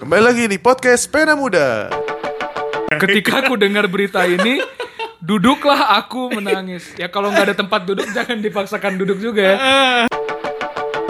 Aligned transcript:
Kembali 0.00 0.22
lagi 0.24 0.48
di 0.48 0.56
podcast 0.56 1.04
Pena 1.12 1.36
Muda. 1.36 1.92
Ketika 2.96 3.44
aku 3.44 3.60
dengar 3.60 3.84
berita 3.84 4.24
ini, 4.24 4.56
duduklah 5.20 6.00
aku 6.00 6.32
menangis. 6.32 6.96
Ya 6.96 7.12
kalau 7.12 7.28
nggak 7.28 7.52
ada 7.52 7.56
tempat 7.60 7.84
duduk, 7.84 8.08
jangan 8.16 8.40
dipaksakan 8.40 8.96
duduk 8.96 9.20
juga 9.20 9.42
ya. 9.44 9.56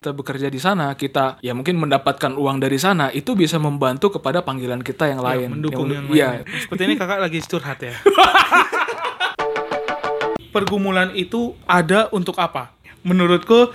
Kita 0.03 0.11
bekerja 0.11 0.51
di 0.51 0.59
sana, 0.59 0.91
kita 0.99 1.39
ya 1.39 1.55
mungkin 1.55 1.79
mendapatkan 1.79 2.35
uang 2.35 2.59
dari 2.59 2.83
sana, 2.83 3.15
itu 3.15 3.39
bisa 3.39 3.63
membantu 3.63 4.19
kepada 4.19 4.43
panggilan 4.43 4.83
kita 4.83 5.07
yang 5.07 5.23
lain. 5.23 5.55
mendukung 5.55 5.87
yang, 5.87 6.11
Iya. 6.11 6.29
lain. 6.43 6.45
Seperti 6.51 6.83
ini 6.91 6.95
kakak 6.99 7.21
lagi 7.23 7.39
curhat 7.47 7.79
ya. 7.79 7.95
pergumulan 10.51 11.15
itu 11.15 11.55
ada 11.63 12.11
untuk 12.11 12.35
apa? 12.43 12.75
Menurutku 13.07 13.71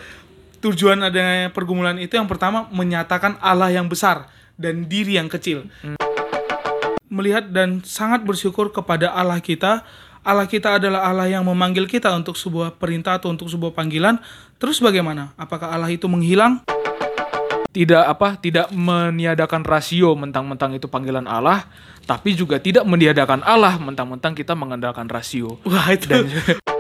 tujuan 0.60 1.00
adanya 1.08 1.56
pergumulan 1.56 1.96
itu 2.04 2.20
yang 2.20 2.28
pertama 2.28 2.68
menyatakan 2.68 3.40
Allah 3.40 3.72
yang 3.72 3.88
besar 3.88 4.28
dan 4.56 4.88
diri 4.88 5.20
yang 5.20 5.28
kecil. 5.32 5.68
Melihat 7.08 7.52
dan 7.54 7.86
sangat 7.86 8.26
bersyukur 8.26 8.72
kepada 8.74 9.14
Allah 9.14 9.40
kita. 9.40 9.86
Allah 10.26 10.50
kita 10.50 10.82
adalah 10.82 11.06
Allah 11.06 11.30
yang 11.30 11.46
memanggil 11.46 11.86
kita 11.86 12.10
untuk 12.18 12.34
sebuah 12.34 12.82
perintah 12.82 13.22
atau 13.22 13.30
untuk 13.30 13.46
sebuah 13.46 13.78
panggilan. 13.78 14.18
Terus 14.58 14.82
bagaimana? 14.82 15.38
Apakah 15.38 15.70
Allah 15.70 15.94
itu 15.94 16.10
menghilang? 16.10 16.66
Tidak 17.70 18.04
apa? 18.08 18.40
Tidak 18.40 18.72
meniadakan 18.72 19.62
rasio 19.68 20.16
mentang-mentang 20.16 20.74
itu 20.80 20.88
panggilan 20.88 21.28
Allah, 21.28 21.68
tapi 22.08 22.32
juga 22.32 22.56
tidak 22.58 22.88
meniadakan 22.88 23.44
Allah 23.44 23.76
mentang-mentang 23.78 24.32
kita 24.32 24.56
mengandalkan 24.56 25.12
rasio. 25.12 25.60
Wah 25.68 25.92
itu. 25.92 26.08
Dan 26.08 26.26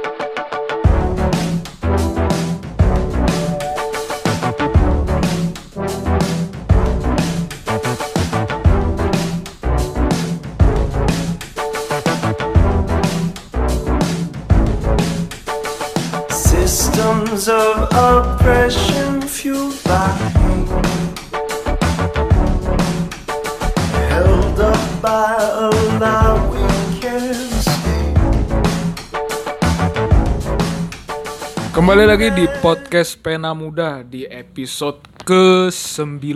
Kembali 31.85 32.09
lagi 32.09 32.33
di 32.33 32.49
podcast 32.65 33.13
Pena 33.21 33.53
Muda 33.53 34.01
di 34.01 34.25
episode 34.25 35.05
ke-9. 35.21 36.33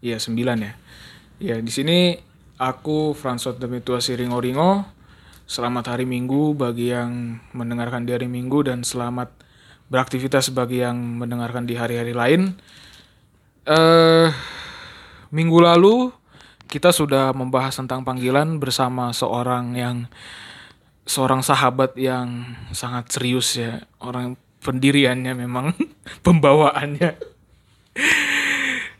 Iya, 0.00 0.16
9 0.16 0.64
ya. 0.64 0.72
Ya, 1.36 1.56
di 1.60 1.68
sini 1.68 2.16
aku 2.56 3.12
Fransot 3.12 3.60
Demitua 3.60 4.00
Siringo 4.00 4.40
Ringo. 4.40 4.88
Selamat 5.44 5.92
hari 5.92 6.08
Minggu 6.08 6.56
bagi 6.56 6.88
yang 6.88 7.44
mendengarkan 7.52 8.08
di 8.08 8.16
hari 8.16 8.24
Minggu 8.24 8.64
dan 8.64 8.88
selamat 8.88 9.36
beraktivitas 9.92 10.48
bagi 10.56 10.80
yang 10.80 10.96
mendengarkan 10.96 11.68
di 11.68 11.76
hari-hari 11.76 12.16
lain. 12.16 12.56
Eh 13.68 14.32
minggu 15.28 15.60
lalu 15.60 16.08
kita 16.72 16.88
sudah 16.88 17.36
membahas 17.36 17.76
tentang 17.76 18.00
panggilan 18.00 18.56
bersama 18.56 19.12
seorang 19.12 19.76
yang 19.76 20.08
seorang 21.08 21.40
sahabat 21.40 21.96
yang 21.96 22.44
sangat 22.70 23.08
serius 23.08 23.56
ya 23.56 23.80
orang 23.98 24.36
pendiriannya 24.60 25.32
memang 25.34 25.72
pembawaannya 26.26 27.16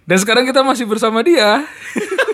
dan 0.02 0.16
sekarang 0.16 0.42
kita 0.42 0.62
masih 0.62 0.84
bersama 0.84 1.20
dia 1.20 1.62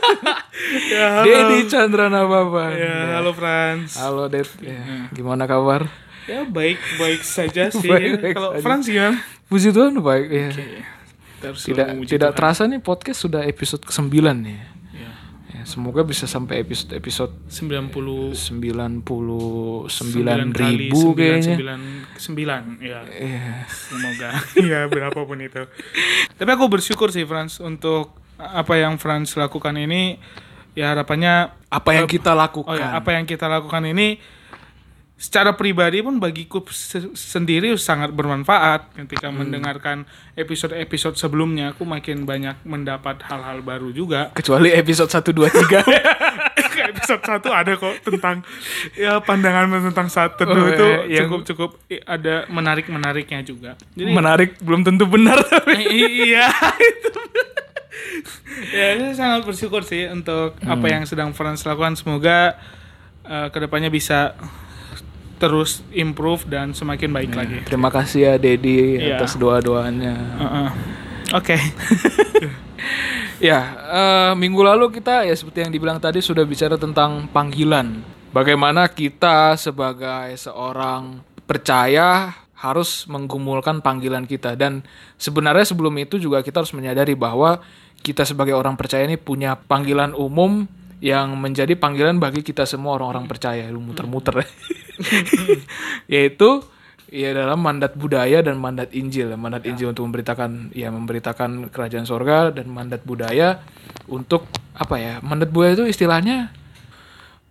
ya, 0.95 1.21
Dedi 1.21 1.67
Chandra 1.67 2.07
Nababa 2.07 2.71
Ya, 2.71 3.19
halo 3.19 3.35
Frans. 3.35 3.99
halo 3.99 4.31
Ded 4.31 4.47
Ya, 4.59 5.11
gimana 5.11 5.45
kabar 5.45 5.91
Ya 6.25 6.41
baik 6.41 6.81
baik 6.97 7.21
saja 7.21 7.69
sih. 7.75 7.85
Baik-baik 7.85 8.33
Kalau. 8.33 8.57
Frans 8.57 8.87
gimana? 8.87 9.21
puji 9.45 9.69
Tuhan 9.71 9.93
baik 9.97 10.29
ya 10.31 10.49
harus 11.45 11.61
tidak 11.63 11.87
tidak 12.09 12.31
Tuhan. 12.31 12.39
terasa 12.39 12.63
nih 12.65 12.81
podcast 12.81 13.21
sudah 13.21 13.45
episode 13.45 13.83
ke-9 13.83 14.09
nih 14.09 14.57
Ya. 14.57 14.57
ya, 14.57 14.67
semoga 15.65 16.05
bisa 16.05 16.29
sampai 16.29 16.61
episode 16.63 16.97
episode 16.97 17.33
90 17.51 18.37
99 18.37 19.03
kali 20.53 20.77
ribu 20.89 21.17
kayaknya 21.17 21.57
9 22.17 22.85
ya. 22.85 23.01
Iya. 23.09 23.67
Semoga 23.69 24.31
ya 24.73 24.87
berapapun 24.87 25.41
itu. 25.43 25.67
Tapi 26.37 26.51
aku 26.53 26.69
bersyukur 26.69 27.11
sih 27.11 27.25
Frans 27.25 27.59
untuk 27.59 28.15
apa 28.39 28.79
yang 28.79 29.01
Frans 29.01 29.35
lakukan 29.35 29.75
ini 29.77 30.21
ya 30.75 30.91
harapannya 30.91 31.55
apa 31.71 31.91
yang 31.95 32.11
kita 32.11 32.35
lakukan 32.35 32.67
oh 32.67 32.75
ya, 32.75 32.99
apa 32.99 33.15
yang 33.15 33.25
kita 33.25 33.47
lakukan 33.47 33.87
ini 33.87 34.19
secara 35.25 35.53
pribadi 35.53 35.99
pun 35.99 36.19
bagiku 36.19 36.61
se- 36.69 37.09
sendiri 37.13 37.73
sangat 37.77 38.11
bermanfaat 38.11 38.93
ketika 38.95 39.29
Hmm. 39.29 39.41
mendengarkan 39.41 40.05
episode-episode 40.35 41.17
sebelumnya 41.17 41.73
aku 41.73 41.83
makin 41.83 42.23
banyak 42.23 42.61
mendapat 42.63 43.25
hal-hal 43.25 43.61
baru 43.61 43.89
juga 43.89 44.29
kecuali 44.39 44.69
episode 44.71 45.09
1 45.09 45.25
2 45.25 45.49
3 45.49 46.85
episode 46.85 47.23
satu 47.23 47.49
ada 47.49 47.73
kok 47.75 47.97
tentang 48.03 48.45
ya 48.95 49.17
pandangan 49.19 49.65
tentang 49.83 50.09
teduh 50.11 50.53
Oh, 50.55 50.69
itu 50.69 50.87
yang- 51.09 51.27
cukup 51.27 51.41
cukup 51.45 51.71
ada 52.05 52.45
menarik 52.49 52.87
menariknya 52.87 53.41
juga. 53.43 53.79
Jadi 53.93 54.11
menarik 54.11 54.61
belum 54.61 54.83
tentu 54.83 55.05
benar 55.07 55.41
tapi 55.41 55.81
iya 56.29 56.49
itu. 56.91 57.11
ya 58.71 58.87
saya 58.97 59.15
sangat 59.15 59.41
bersyukur 59.45 59.83
sih 59.83 60.07
untuk 60.07 60.57
apa 60.61 60.77
Hmm. 60.81 60.93
yang 60.93 61.05
sedang 61.05 61.31
Frans 61.33 61.63
lakukan. 61.63 61.95
Semoga 61.95 62.59
uh, 63.25 63.49
ke 63.49 63.59
depannya 63.59 63.89
bisa 63.89 64.35
terus 65.45 65.85
improve 65.93 66.49
dan 66.49 66.73
semakin 66.73 67.13
baik 67.13 67.33
lagi. 67.37 67.57
terima 67.69 67.93
kasih 67.93 68.21
ya 68.25 68.35
Dedi 68.41 68.97
Iya. 68.97 69.21
atas 69.21 69.37
doa 69.37 69.61
doanya 69.61 70.17
Uh-uh. 70.41 70.69
Oke. 71.37 71.57
ya 73.43 73.61
eh, 73.91 74.33
minggu 74.35 74.61
lalu 74.63 74.89
kita 74.93 75.25
ya 75.27 75.35
seperti 75.35 75.65
yang 75.67 75.73
dibilang 75.73 75.99
tadi 76.01 76.21
sudah 76.21 76.45
bicara 76.45 76.77
tentang 76.77 77.29
panggilan 77.29 78.01
bagaimana 78.31 78.89
kita 78.89 79.57
sebagai 79.57 80.33
seorang 80.37 81.21
percaya 81.45 82.33
harus 82.55 83.05
menggumulkan 83.05 83.85
panggilan 83.85 84.25
kita 84.25 84.57
dan 84.57 84.81
sebenarnya 85.21 85.69
sebelum 85.69 85.93
itu 86.01 86.17
juga 86.17 86.41
kita 86.41 86.65
harus 86.65 86.73
menyadari 86.73 87.13
bahwa 87.13 87.61
kita 88.01 88.25
sebagai 88.25 88.57
orang 88.57 88.77
percaya 88.77 89.05
ini 89.05 89.21
punya 89.21 89.57
panggilan 89.57 90.17
umum 90.17 90.65
yang 91.05 91.37
menjadi 91.37 91.77
panggilan 91.77 92.17
bagi 92.17 92.41
kita 92.41 92.65
semua 92.65 92.97
orang-orang 92.97 93.29
percaya 93.29 93.69
lu 93.69 93.81
muter-muter 93.85 94.41
yaitu 96.13 96.63
ya 97.15 97.31
dalam 97.31 97.63
mandat 97.63 97.95
budaya 97.95 98.43
dan 98.43 98.59
mandat 98.59 98.91
Injil. 98.91 99.31
Mandat 99.39 99.63
Injil 99.69 99.95
untuk 99.95 100.07
memberitakan 100.11 100.75
ya 100.75 100.91
memberitakan 100.91 101.71
kerajaan 101.71 102.07
sorga 102.09 102.51
dan 102.51 102.67
mandat 102.71 103.07
budaya 103.07 103.63
untuk 104.11 104.51
apa 104.75 104.99
ya 104.99 105.15
mandat 105.23 105.55
budaya 105.55 105.79
itu 105.79 105.87
istilahnya 105.87 106.51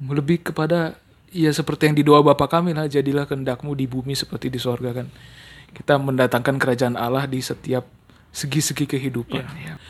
lebih 0.04 0.52
kepada 0.52 1.00
ya 1.32 1.50
seperti 1.56 1.90
yang 1.90 1.96
di 1.96 2.04
doa 2.04 2.20
Bapa 2.20 2.52
kami 2.52 2.76
lah 2.76 2.92
jadilah 2.92 3.24
kehendakmu 3.24 3.74
di 3.74 3.88
bumi 3.88 4.14
seperti 4.14 4.52
di 4.52 4.60
sorga 4.60 4.92
kan. 4.92 5.08
Kita 5.74 5.98
mendatangkan 5.98 6.62
kerajaan 6.62 6.96
Allah 7.00 7.26
di 7.26 7.42
setiap 7.42 7.88
segi-segi 8.30 8.86
kehidupan. 8.86 9.46
Ya. 9.58 9.82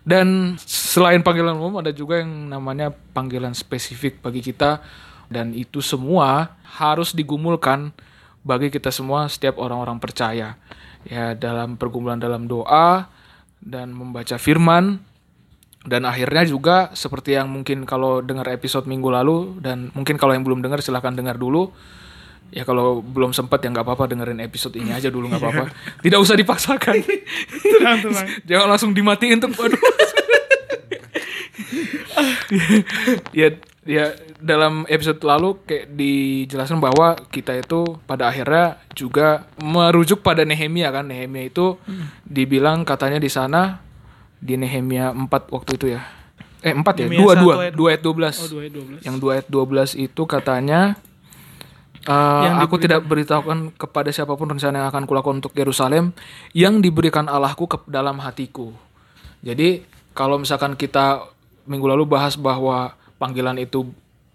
Dan 0.00 0.58
selain 0.64 1.20
panggilan 1.20 1.54
umum 1.54 1.78
ada 1.78 1.92
juga 1.92 2.18
yang 2.18 2.50
namanya 2.50 2.90
panggilan 2.90 3.52
spesifik 3.52 4.18
bagi 4.24 4.40
kita 4.40 4.80
dan 5.30 5.54
itu 5.54 5.78
semua 5.78 6.58
harus 6.66 7.14
digumulkan 7.14 7.94
bagi 8.42 8.68
kita 8.68 8.90
semua 8.90 9.30
setiap 9.30 9.62
orang-orang 9.62 10.02
percaya. 10.02 10.58
Ya 11.06 11.32
dalam 11.32 11.80
pergumulan 11.80 12.20
dalam 12.20 12.44
doa 12.44 13.08
dan 13.62 13.94
membaca 13.94 14.36
firman 14.36 15.00
dan 15.86 16.04
akhirnya 16.04 16.44
juga 16.44 16.76
seperti 16.92 17.40
yang 17.40 17.48
mungkin 17.48 17.88
kalau 17.88 18.20
dengar 18.20 18.44
episode 18.52 18.84
minggu 18.84 19.08
lalu 19.08 19.56
dan 19.64 19.88
mungkin 19.96 20.20
kalau 20.20 20.36
yang 20.36 20.44
belum 20.44 20.60
dengar 20.60 20.84
silahkan 20.84 21.14
dengar 21.14 21.40
dulu. 21.40 21.72
Ya 22.50 22.66
kalau 22.66 22.98
belum 22.98 23.30
sempat 23.30 23.62
ya 23.62 23.70
nggak 23.70 23.86
apa-apa 23.86 24.10
dengerin 24.10 24.42
episode 24.42 24.74
ini 24.74 24.90
aja 24.90 25.06
dulu 25.06 25.30
nggak 25.30 25.40
apa-apa. 25.40 25.64
Tidak 26.04 26.18
usah 26.18 26.34
dipaksakan. 26.34 26.98
tenang 27.62 27.98
tenang. 28.02 28.26
Jangan 28.50 28.66
langsung 28.74 28.90
dimatiin 28.90 29.38
tuh. 29.38 29.54
ya 33.40 33.48
ya 33.88 34.12
dalam 34.38 34.84
episode 34.86 35.20
lalu 35.24 35.56
kayak 35.64 35.96
dijelaskan 35.96 36.78
bahwa 36.78 37.16
kita 37.32 37.56
itu 37.56 37.96
pada 38.04 38.28
akhirnya 38.28 38.78
juga 38.92 39.48
merujuk 39.60 40.20
pada 40.20 40.44
Nehemia 40.44 40.92
kan. 40.92 41.08
Nehemia 41.08 41.48
itu 41.48 41.80
dibilang 42.24 42.84
katanya 42.84 43.18
di 43.18 43.30
sana 43.32 43.80
di 44.40 44.56
Nehemia 44.56 45.12
4 45.12 45.28
waktu 45.52 45.70
itu 45.76 45.86
ya. 45.96 46.00
Eh 46.60 46.76
4 46.76 46.84
ya? 47.00 47.06
Nehemia 47.08 47.24
2 47.24 47.34
1 47.34 47.40
2 47.40 47.64
ayat- 47.64 47.76
2 47.76 47.90
ayat 47.90 48.02
12. 48.04 48.36
Oh, 48.36 48.48
2 48.48 48.62
ayat 48.64 48.74
12. 48.76 49.00
Yang 49.04 49.16
2 49.20 49.34
ayat 49.34 49.46
12 49.48 49.90
itu 49.96 50.22
katanya 50.28 50.80
Yang 52.48 52.56
aku 52.64 52.74
tidak 52.80 53.00
beritahukan 53.04 53.76
kepada 53.76 54.08
siapa 54.08 54.32
pun 54.32 54.48
rencana 54.48 54.80
yang 54.80 54.88
akan 54.88 55.04
kulakukan 55.04 55.44
untuk 55.44 55.52
Yerusalem 55.52 56.16
yang 56.56 56.80
diberikan 56.80 57.28
Allahku 57.28 57.68
ke 57.68 57.76
dalam 57.84 58.16
hatiku. 58.24 58.72
Jadi 59.44 59.84
kalau 60.16 60.40
misalkan 60.40 60.80
kita 60.80 61.28
minggu 61.64 61.86
lalu 61.86 62.04
bahas 62.06 62.36
bahwa 62.36 62.92
panggilan 63.16 63.56
itu 63.56 63.88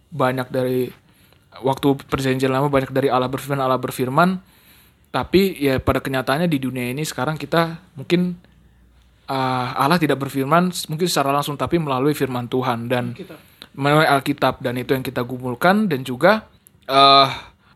banyak 0.10 0.48
dari 0.50 0.89
waktu 1.62 1.95
perjanjian 2.06 2.51
lama 2.51 2.68
banyak 2.68 2.92
dari 2.92 3.07
Allah 3.07 3.27
berfirman 3.27 3.60
Allah 3.60 3.80
berfirman 3.80 4.39
tapi 5.10 5.56
ya 5.56 5.80
pada 5.80 6.04
kenyataannya 6.04 6.51
di 6.51 6.60
dunia 6.60 6.92
ini 6.92 7.01
sekarang 7.01 7.39
kita 7.39 7.80
mungkin 7.95 8.36
uh, 9.25 9.69
Allah 9.74 9.95
tidak 9.95 10.19
berfirman 10.19 10.75
mungkin 10.92 11.07
secara 11.07 11.31
langsung 11.31 11.56
tapi 11.56 11.80
melalui 11.80 12.12
firman 12.12 12.45
Tuhan 12.45 12.92
dan 12.92 13.16
melalui 13.72 14.04
Alkitab 14.04 14.60
dan 14.60 14.75
itu 14.75 14.92
yang 14.92 15.04
kita 15.04 15.24
gumulkan 15.24 15.88
dan 15.88 16.04
juga 16.04 16.48
eh 16.86 17.30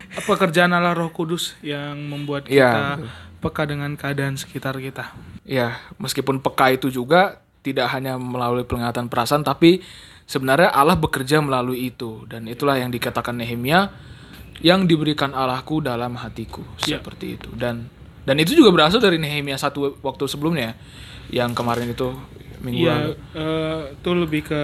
Pekerjaan 0.10 0.74
Allah 0.74 0.98
Roh 0.98 1.14
Kudus 1.14 1.54
yang 1.62 1.94
membuat 2.10 2.50
Iya, 2.50 2.66
kita 2.66 2.82
betul. 2.98 3.10
peka 3.40 3.64
dengan 3.64 3.92
keadaan 3.94 4.36
sekitar 4.36 4.74
kita. 4.82 5.14
ya 5.46 5.78
meskipun 5.98 6.42
peka 6.42 6.74
itu 6.74 6.90
juga 6.90 7.38
tidak 7.62 7.90
hanya 7.90 8.16
melalui 8.16 8.64
penglihatan 8.64 9.06
perasaan 9.06 9.42
tapi 9.42 9.84
sebenarnya 10.24 10.70
Allah 10.70 10.96
bekerja 10.96 11.40
melalui 11.40 11.88
itu. 11.88 12.24
Dan 12.26 12.46
itulah 12.46 12.76
yang 12.76 12.88
dikatakan 12.88 13.34
Nehemia 13.34 13.92
yang 14.60 14.84
diberikan 14.84 15.32
Allahku 15.32 15.80
dalam 15.80 16.16
hatiku. 16.16 16.64
Ya. 16.82 16.98
seperti 16.98 17.36
itu. 17.36 17.50
Dan 17.52 17.88
dan 18.22 18.36
itu 18.36 18.54
juga 18.54 18.70
berasal 18.70 19.00
dari 19.00 19.16
Nehemia 19.16 19.56
satu 19.56 19.98
waktu 20.00 20.24
sebelumnya 20.26 20.76
yang 21.28 21.52
kemarin 21.52 21.90
itu 21.90 22.14
minggu 22.60 22.84
lalu. 22.84 23.12
eh, 23.34 23.82
itu 23.94 24.10
lebih 24.12 24.42
ke 24.44 24.62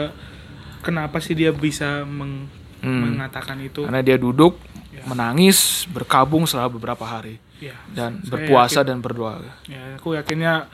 kenapa 0.81 1.18
sih 1.18 1.33
dia 1.33 1.50
bisa 1.50 2.03
meng- 2.03 2.51
Hmm. 2.77 3.18
mengatakan 3.18 3.57
itu? 3.59 3.81
karena 3.81 4.00
dia 4.00 4.13
duduk 4.13 4.62
menangis 5.03 5.86
berkabung 5.88 6.45
selama 6.45 6.69
beberapa 6.71 7.01
hari. 7.01 7.42
Ya, 7.57 7.74
dan 7.89 8.19
saya 8.19 8.30
berpuasa 8.30 8.80
yakin- 8.80 8.88
dan 8.88 8.97
berdoa. 9.00 9.33
Ya, 9.65 9.95
aku 9.95 10.13
yakinnya 10.13 10.68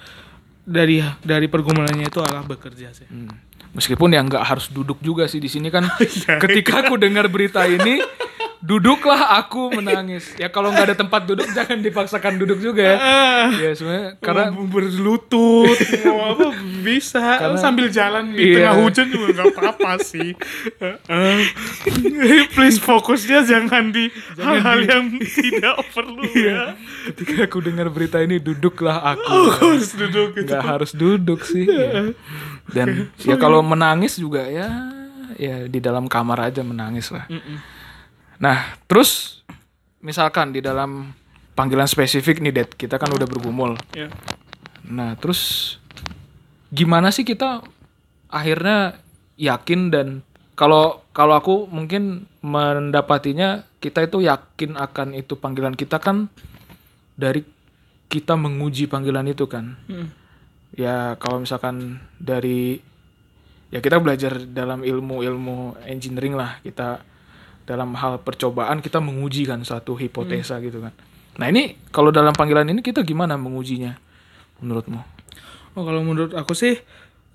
dari 0.65 1.01
dari 1.25 1.47
pergumulannya 1.49 2.07
itu 2.07 2.19
Allah 2.21 2.45
bekerja 2.45 2.93
sih. 2.93 3.07
Hmm. 3.09 3.31
Meskipun 3.71 4.11
ya 4.11 4.19
nggak 4.21 4.43
harus 4.43 4.67
duduk 4.67 4.99
juga 4.99 5.25
sih 5.31 5.39
di 5.39 5.47
sini 5.47 5.71
kan. 5.71 5.87
Iya. 6.01 6.37
ketika 6.43 6.85
aku 6.85 6.99
dengar 6.99 7.27
berita 7.31 7.63
ini, 7.65 8.03
duduklah 8.61 9.17
aku 9.37 9.73
menangis. 9.73 10.37
Ya 10.37 10.47
kalau 10.47 10.69
nggak 10.69 10.85
ada 10.87 10.97
tempat 10.97 11.25
duduk 11.25 11.49
jangan 11.49 11.81
dipaksakan 11.81 12.37
duduk 12.37 12.61
juga 12.61 12.81
ya. 12.85 12.97
Ya 13.51 13.71
sebenarnya 13.73 14.09
karena 14.17 14.53
berlutut, 14.53 15.73
mau 16.05 16.21
apa 16.31 16.47
bisa 16.79 17.19
Karena- 17.19 17.57
sambil 17.57 17.89
jalan 17.89 18.31
di 18.31 18.53
Iya. 18.53 18.55
tengah 18.69 18.75
hujan 18.79 19.07
juga 19.09 19.27
nggak 19.33 19.47
apa-apa 19.51 19.91
sih. 19.99 20.29
Eh, 20.81 21.41
please 22.51 22.77
fokusnya 22.77 23.43
jangan 23.43 23.89
di 23.89 24.07
hal-hal 24.37 24.79
yang 24.81 25.03
tidak 25.17 25.81
perlu 25.91 26.21
ya. 26.31 26.77
ketika 27.11 27.45
aku 27.45 27.59
dengar 27.59 27.89
berita 27.89 28.21
ini 28.21 28.37
duduklah 28.37 29.01
aku. 29.03 29.57
Harus 29.57 29.93
duduk 29.93 30.37
gitu. 30.37 30.47
Nggak 30.47 30.63
harus 30.63 30.91
duduk 30.93 31.41
sih. 31.43 31.65
ya. 31.65 32.13
Dan 32.69 33.09
ya 33.17 33.35
kalau 33.35 33.59
menangis 33.61 34.15
juga 34.15 34.45
ya 34.45 34.69
ya 35.35 35.65
di 35.65 35.81
dalam 35.81 36.05
kamar 36.05 36.53
aja 36.53 36.61
menangis 36.61 37.09
lah. 37.09 37.25
Nah, 38.41 38.73
terus 38.89 39.41
misalkan 40.01 40.49
di 40.49 40.65
dalam 40.65 41.13
panggilan 41.53 41.85
spesifik 41.85 42.41
nih, 42.41 42.51
Det, 42.51 42.69
kita 42.73 42.97
kan 42.97 43.13
udah 43.13 43.29
bergumul. 43.29 43.77
Ya. 43.93 44.09
Nah, 44.89 45.13
terus 45.21 45.77
gimana 46.73 47.13
sih 47.13 47.21
kita 47.21 47.61
akhirnya 48.33 48.97
yakin 49.37 49.93
dan 49.93 50.07
kalau 50.57 51.05
kalau 51.13 51.37
aku 51.37 51.55
mungkin 51.69 52.25
mendapatinya 52.41 53.67
kita 53.77 54.09
itu 54.09 54.25
yakin 54.25 54.77
akan 54.77 55.13
itu 55.13 55.37
panggilan 55.37 55.77
kita 55.77 56.01
kan 56.01 56.29
dari 57.13 57.45
kita 58.09 58.33
menguji 58.33 58.89
panggilan 58.89 59.29
itu 59.29 59.45
kan. 59.45 59.77
Hmm. 59.85 60.09
Ya 60.73 61.19
kalau 61.19 61.43
misalkan 61.43 61.99
dari 62.17 62.79
ya 63.69 63.79
kita 63.83 63.99
belajar 63.99 64.39
dalam 64.49 64.83
ilmu-ilmu 64.83 65.79
engineering 65.85 66.35
lah 66.35 66.59
kita 66.63 67.03
dalam 67.65 67.93
hal 67.95 68.21
percobaan 68.21 68.81
kita 68.81 68.99
menguji 68.99 69.47
kan 69.47 69.61
suatu 69.61 69.95
hipotesa 69.95 70.57
gitu 70.63 70.81
kan. 70.81 70.93
Nah 71.39 71.47
ini 71.47 71.77
kalau 71.93 72.11
dalam 72.11 72.35
panggilan 72.35 72.67
ini 72.67 72.83
kita 72.83 73.05
gimana 73.05 73.39
mengujinya 73.39 73.95
menurutmu? 74.59 75.01
Oh 75.77 75.83
kalau 75.87 76.03
menurut 76.03 76.35
aku 76.35 76.51
sih 76.51 76.75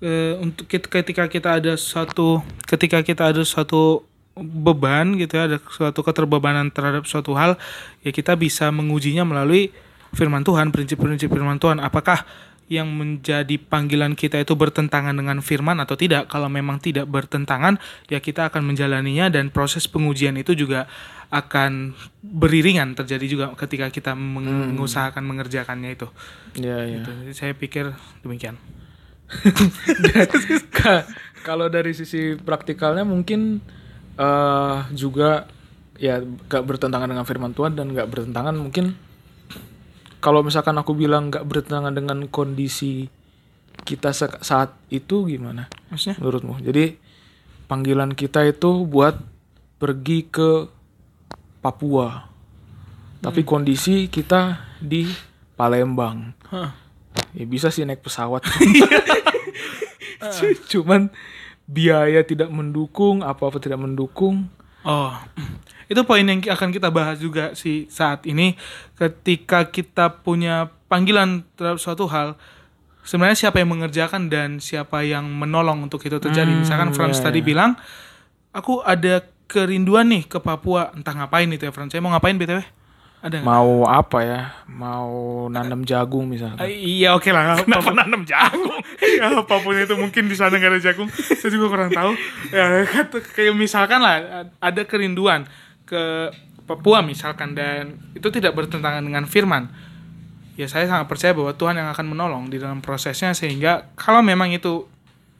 eh, 0.01 0.33
untuk 0.37 0.69
ketika 0.69 1.25
kita 1.25 1.57
ada 1.57 1.73
suatu 1.73 2.45
ketika 2.69 3.01
kita 3.01 3.33
ada 3.33 3.41
suatu 3.41 4.05
beban 4.37 5.17
gitu 5.17 5.33
ya 5.33 5.49
ada 5.49 5.57
suatu 5.57 6.05
keterbebanan 6.05 6.69
terhadap 6.69 7.09
suatu 7.09 7.33
hal 7.33 7.57
ya 8.05 8.13
kita 8.13 8.37
bisa 8.37 8.69
mengujinya 8.69 9.25
melalui 9.25 9.73
firman 10.13 10.45
Tuhan 10.45 10.69
prinsip-prinsip 10.69 11.33
firman 11.33 11.57
Tuhan 11.57 11.81
apakah 11.81 12.21
yang 12.67 12.91
menjadi 12.91 13.55
panggilan 13.55 14.11
kita 14.11 14.43
itu 14.43 14.51
bertentangan 14.51 15.15
dengan 15.15 15.39
firman 15.39 15.79
atau 15.79 15.95
tidak 15.95 16.27
kalau 16.27 16.51
memang 16.51 16.83
tidak 16.83 17.07
bertentangan 17.07 17.79
ya 18.11 18.19
kita 18.19 18.51
akan 18.51 18.67
menjalaninya 18.67 19.31
dan 19.31 19.47
proses 19.47 19.87
pengujian 19.87 20.35
itu 20.35 20.51
juga 20.51 20.83
akan 21.31 21.95
beriringan 22.23 22.95
terjadi 22.95 23.25
juga 23.27 23.45
ketika 23.55 23.87
kita 23.91 24.15
mengusahakan 24.15 25.23
mengerjakannya 25.23 25.95
itu 25.95 26.07
Ya 26.59 26.83
ya. 26.83 26.99
Gitu. 26.99 27.11
Jadi 27.11 27.33
saya 27.35 27.53
pikir 27.55 27.91
demikian. 28.23 28.59
Ka- 30.77 31.07
kalau 31.43 31.67
dari 31.67 31.91
sisi 31.95 32.35
praktikalnya 32.35 33.03
mungkin 33.07 33.59
eh 34.17 34.77
juga 34.91 35.45
ya 35.99 36.19
gak 36.23 36.63
bertentangan 36.63 37.09
dengan 37.11 37.25
firman 37.27 37.51
Tuhan 37.53 37.75
dan 37.75 37.91
gak 37.93 38.09
bertentangan 38.09 38.55
mungkin 38.55 38.95
kalau 40.27 40.43
misalkan 40.43 40.75
aku 40.75 40.91
bilang 40.91 41.31
gak 41.31 41.47
bertentangan 41.47 41.95
dengan 41.95 42.27
kondisi 42.27 43.07
kita 43.87 44.11
saat 44.43 44.75
itu 44.91 45.23
gimana 45.23 45.71
Maksudnya? 45.87 46.19
menurutmu? 46.19 46.59
Jadi 46.59 46.99
panggilan 47.71 48.11
kita 48.11 48.43
itu 48.43 48.83
buat 48.83 49.15
pergi 49.79 50.27
ke 50.27 50.67
Papua, 51.57 52.27
tapi 53.19 53.47
kondisi 53.47 54.11
kita 54.11 54.59
di 54.83 55.07
Palembang. 55.55 56.35
Hah. 56.51 56.75
Ya 57.31 57.45
bisa 57.45 57.71
sih 57.71 57.87
naik 57.87 58.03
pesawat. 58.03 58.43
C- 60.31 60.59
Cuman 60.75 61.07
biaya 61.65 62.23
tidak 62.23 62.51
mendukung, 62.51 63.23
apa-apa 63.23 63.59
tidak 63.59 63.79
mendukung. 63.79 64.47
Oh, 64.87 65.11
itu 65.91 65.99
poin 66.07 66.23
yang 66.23 66.39
akan 66.39 66.71
kita 66.71 66.87
bahas 66.87 67.19
juga 67.19 67.51
sih 67.59 67.91
saat 67.91 68.23
ini. 68.23 68.55
Ketika 68.95 69.67
kita 69.67 70.23
punya 70.23 70.71
panggilan 70.87 71.43
terhadap 71.59 71.79
suatu 71.83 72.07
hal, 72.07 72.39
sebenarnya 73.03 73.47
siapa 73.47 73.59
yang 73.59 73.75
mengerjakan 73.75 74.31
dan 74.31 74.63
siapa 74.63 75.03
yang 75.03 75.27
menolong 75.27 75.83
untuk 75.87 75.99
itu 76.07 76.15
terjadi. 76.19 76.47
Hmm, 76.47 76.63
Misalkan 76.63 76.95
Franz 76.95 77.19
ya, 77.19 77.27
tadi 77.31 77.43
ya. 77.43 77.47
bilang, 77.51 77.75
aku 78.55 78.79
ada 78.83 79.27
kerinduan 79.47 80.07
nih 80.07 80.27
ke 80.27 80.39
Papua. 80.39 80.95
Entah 80.95 81.15
ngapain 81.15 81.47
itu 81.51 81.67
ya 81.67 81.71
Franz. 81.75 81.91
Saya 81.91 82.03
mau 82.03 82.15
ngapain 82.15 82.39
btw? 82.39 82.63
Ada? 83.17 83.41
Mau 83.41 83.81
apa 83.83 84.21
ya? 84.21 84.41
Mau 84.69 85.49
nanam 85.49 85.81
jagung 85.81 86.29
misalnya. 86.29 86.61
Ah, 86.61 86.69
iya 86.69 87.17
oke 87.17 87.33
lah. 87.33 87.57
Kenapa 87.65 87.89
nanam 87.89 88.21
jagung? 88.21 88.77
ya 89.17 89.41
apa 89.41 89.55
pun 89.57 89.73
itu 89.73 89.97
mungkin 89.97 90.29
di 90.29 90.37
sana 90.37 90.53
nggak 90.53 90.77
ada 90.77 90.81
jagung. 90.81 91.09
Saya 91.09 91.49
juga 91.49 91.65
kurang 91.73 91.89
tahu. 91.89 92.13
Ya 92.53 92.85
kata- 92.85 93.25
kayak 93.33 93.57
misalkan 93.57 94.05
lah 94.05 94.45
ada 94.61 94.81
kerinduan 94.85 95.49
ke 95.89 96.29
Papua 96.67 96.99
misalkan 96.99 97.55
dan 97.55 97.95
itu 98.13 98.27
tidak 98.29 98.53
bertentangan 98.53 99.01
dengan 99.01 99.25
firman. 99.25 99.71
Ya 100.59 100.69
saya 100.69 100.85
sangat 100.85 101.09
percaya 101.09 101.33
bahwa 101.33 101.55
Tuhan 101.55 101.73
yang 101.79 101.89
akan 101.89 102.05
menolong 102.11 102.43
di 102.51 102.61
dalam 102.61 102.83
prosesnya 102.83 103.33
sehingga 103.33 103.87
kalau 103.95 104.19
memang 104.21 104.51
itu 104.51 104.85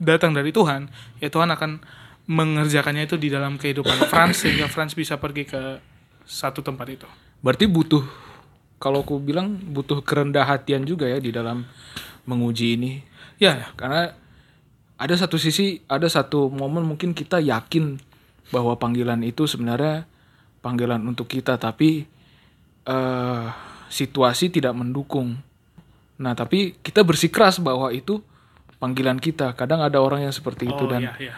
datang 0.01 0.33
dari 0.33 0.49
Tuhan, 0.53 0.87
ya 1.19 1.27
Tuhan 1.27 1.49
akan 1.51 1.81
mengerjakannya 2.25 3.05
itu 3.05 3.17
di 3.17 3.29
dalam 3.29 3.57
kehidupan 3.57 4.07
Franz 4.09 4.45
sehingga 4.45 4.65
Franz 4.69 4.93
bisa 4.93 5.17
pergi 5.17 5.45
ke 5.45 5.81
satu 6.23 6.63
tempat 6.63 6.87
itu. 6.89 7.07
Berarti 7.41 7.65
butuh 7.69 8.03
kalau 8.77 9.01
aku 9.01 9.17
bilang 9.17 9.57
butuh 9.73 10.05
kerendah 10.05 10.45
hatian 10.45 10.85
juga 10.85 11.09
ya 11.09 11.17
di 11.17 11.33
dalam 11.33 11.65
menguji 12.29 12.77
ini. 12.77 13.01
Ya, 13.37 13.73
Karena 13.77 14.13
ada 14.97 15.15
satu 15.17 15.37
sisi, 15.37 15.81
ada 15.85 16.09
satu 16.09 16.49
momen 16.49 16.85
mungkin 16.85 17.13
kita 17.13 17.37
yakin 17.37 18.01
bahwa 18.49 18.73
panggilan 18.77 19.21
itu 19.21 19.45
sebenarnya 19.45 20.09
panggilan 20.61 21.01
untuk 21.05 21.29
kita, 21.29 21.57
tapi 21.61 22.05
eh, 22.85 23.45
situasi 23.89 24.49
tidak 24.49 24.73
mendukung. 24.73 25.37
Nah, 26.17 26.33
tapi 26.33 26.77
kita 26.81 27.05
bersikeras 27.05 27.61
bahwa 27.61 27.93
itu 27.93 28.25
panggilan 28.81 29.21
kita. 29.21 29.53
Kadang 29.53 29.85
ada 29.85 30.01
orang 30.01 30.25
yang 30.25 30.33
seperti 30.33 30.65
itu 30.69 30.83
oh, 30.85 30.89
dan 30.89 31.05
iya, 31.05 31.13
iya. 31.21 31.35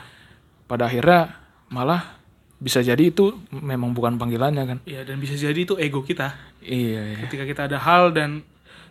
pada 0.67 0.87
akhirnya 0.87 1.35
malah 1.67 2.18
bisa 2.59 2.79
jadi 2.79 2.99
itu 3.01 3.31
memang 3.49 3.91
bukan 3.91 4.15
panggilannya 4.15 4.63
kan. 4.65 4.77
Iya, 4.83 5.03
dan 5.03 5.17
bisa 5.17 5.33
jadi 5.33 5.55
itu 5.57 5.75
ego 5.75 6.03
kita. 6.03 6.35
Iya, 6.59 7.01
iya. 7.05 7.17
ketika 7.23 7.43
kita 7.43 7.61
ada 7.65 7.79
hal 7.79 8.11
dan 8.11 8.43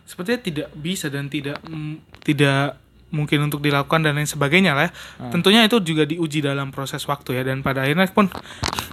sepertinya 0.03 0.41
tidak 0.41 0.67
bisa 0.73 1.05
dan 1.07 1.29
tidak 1.29 1.61
mm, 1.63 2.01
tidak 2.19 2.81
mungkin 3.09 3.41
untuk 3.43 3.57
dilakukan 3.59 4.01
dan 4.01 4.13
lain 4.15 4.25
sebagainya 4.25 4.73
lah 4.73 4.85
ya. 4.85 4.91
Tentunya 5.29 5.61
itu 5.63 5.77
juga 5.79 6.03
diuji 6.03 6.41
dalam 6.41 6.69
proses 6.69 7.01
waktu 7.03 7.37
ya 7.37 7.43
dan 7.43 7.61
pada 7.61 7.81
akhirnya 7.81 8.05
pun 8.07 8.29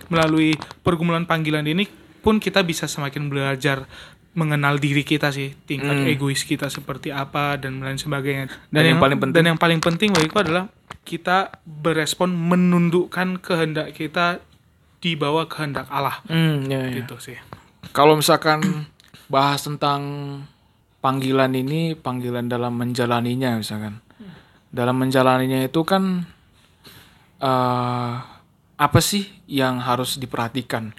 melalui 0.06 0.52
pergumulan 0.80 1.24
panggilan 1.24 1.64
ini 1.64 1.88
pun 2.20 2.36
kita 2.36 2.60
bisa 2.60 2.84
semakin 2.86 3.28
belajar 3.28 3.84
mengenal 4.32 4.76
diri 4.76 5.00
kita 5.00 5.32
sih 5.32 5.56
tingkat 5.58 5.96
Hmm. 5.96 6.06
egois 6.06 6.44
kita 6.44 6.68
seperti 6.68 7.08
apa 7.08 7.56
dan 7.56 7.80
lain 7.80 7.96
sebagainya 7.96 8.52
Dan 8.68 8.84
yang 8.86 8.98
paling 8.98 9.16
penting- 9.16 9.32
dan 9.34 9.44
yang 9.46 9.58
paling 9.58 9.80
penting 9.80 10.12
bagiku 10.12 10.44
adalah 10.44 10.68
kita 11.02 11.48
berespon 11.64 12.36
menundukkan 12.36 13.40
kehendak 13.40 13.96
kita 13.96 14.44
di 14.98 15.14
bawah 15.14 15.46
kehendak 15.46 15.86
Allah 15.88 16.20
Hmm, 16.26 16.66
ya, 16.66 16.86
ya. 16.88 17.02
gitu 17.04 17.16
sih 17.20 17.36
Kalau 17.92 18.16
misalkan 18.18 18.86
bahas 19.26 19.64
tentang 19.64 20.00
panggilan 21.00 21.54
ini, 21.54 21.94
panggilan 21.94 22.50
dalam 22.50 22.74
menjalaninya 22.74 23.56
misalkan. 23.56 24.02
Dalam 24.68 24.98
menjalaninya 24.98 25.64
itu 25.64 25.80
kan 25.86 26.26
eh 27.40 28.14
apa 28.76 29.00
sih 29.00 29.24
yang 29.48 29.80
harus 29.80 30.20
diperhatikan 30.20 30.92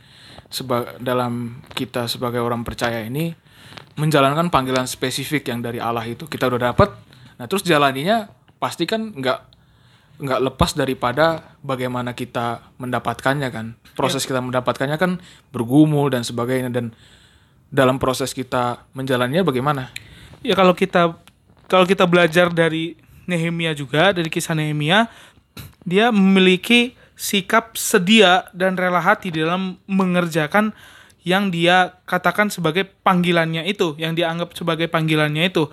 seba 0.50 0.98
dalam 0.98 1.62
kita 1.76 2.10
sebagai 2.10 2.42
orang 2.42 2.66
percaya 2.66 3.06
ini 3.06 3.36
menjalankan 3.98 4.50
panggilan 4.50 4.90
spesifik 4.90 5.54
yang 5.54 5.62
dari 5.62 5.78
Allah 5.78 6.06
itu 6.06 6.26
kita 6.26 6.50
udah 6.50 6.74
dapat. 6.74 6.90
Nah, 7.38 7.46
terus 7.46 7.62
jalaninya 7.62 8.30
pasti 8.58 8.90
kan 8.90 9.14
nggak 9.14 9.57
nggak 10.18 10.42
lepas 10.52 10.74
daripada 10.74 11.56
bagaimana 11.62 12.14
kita 12.18 12.74
mendapatkannya 12.82 13.50
kan. 13.54 13.78
Proses 13.98 14.26
kita 14.26 14.42
mendapatkannya 14.42 14.98
kan 14.98 15.22
bergumul 15.54 16.10
dan 16.14 16.22
sebagainya 16.22 16.70
dan 16.70 16.94
dalam 17.74 17.98
proses 18.00 18.32
kita 18.32 18.88
menjalannya 18.96 19.44
bagaimana? 19.44 19.92
ya 20.46 20.54
kalau 20.54 20.78
kita 20.78 21.18
kalau 21.66 21.84
kita 21.84 22.06
belajar 22.06 22.54
dari 22.54 22.96
Nehemia 23.26 23.74
juga 23.74 24.14
dari 24.14 24.30
kisah 24.30 24.54
Nehemia 24.54 25.10
dia 25.84 26.14
memiliki 26.14 26.94
sikap 27.18 27.74
sedia 27.76 28.46
dan 28.54 28.78
rela 28.78 29.02
hati 29.02 29.34
dalam 29.34 29.82
mengerjakan 29.90 30.72
yang 31.26 31.52
dia 31.52 31.98
katakan 32.08 32.48
sebagai 32.48 32.88
panggilannya 33.04 33.68
itu 33.68 33.98
yang 34.00 34.16
dia 34.16 34.32
anggap 34.32 34.56
sebagai 34.56 34.88
panggilannya 34.88 35.50
itu 35.50 35.68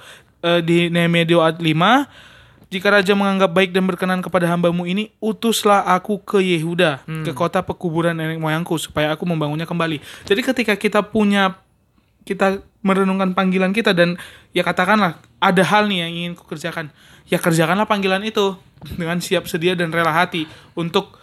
Eh, 0.45 0.61
di 0.61 0.93
Nehemia 0.93 1.25
2 1.25 1.41
ayat 1.41 1.59
5 1.65 2.05
jika 2.75 2.91
raja 2.91 3.15
menganggap 3.15 3.55
baik 3.55 3.71
dan 3.71 3.87
berkenan 3.87 4.19
kepada 4.19 4.51
hambamu 4.51 4.83
ini 4.83 5.15
utuslah 5.23 5.87
aku 5.95 6.19
ke 6.27 6.43
Yehuda 6.43 7.07
ke 7.07 7.31
kota 7.31 7.63
pekuburan 7.63 8.19
nenek 8.19 8.43
moyangku 8.43 8.75
supaya 8.83 9.15
aku 9.15 9.23
membangunnya 9.23 9.63
kembali. 9.63 10.03
Jadi 10.27 10.41
ketika 10.43 10.75
kita 10.75 11.07
punya 11.07 11.55
kita 12.27 12.59
merenungkan 12.83 13.31
panggilan 13.37 13.71
kita 13.71 13.95
dan 13.95 14.19
ya 14.51 14.67
katakanlah 14.67 15.23
ada 15.39 15.63
hal 15.63 15.87
nih 15.87 16.09
yang 16.09 16.13
ingin 16.19 16.33
kukerjakan 16.35 16.91
ya 17.31 17.39
kerjakanlah 17.39 17.87
panggilan 17.87 18.27
itu 18.27 18.59
dengan 18.99 19.23
siap 19.23 19.47
sedia 19.47 19.79
dan 19.79 19.95
rela 19.95 20.11
hati 20.11 20.51
untuk 20.75 21.23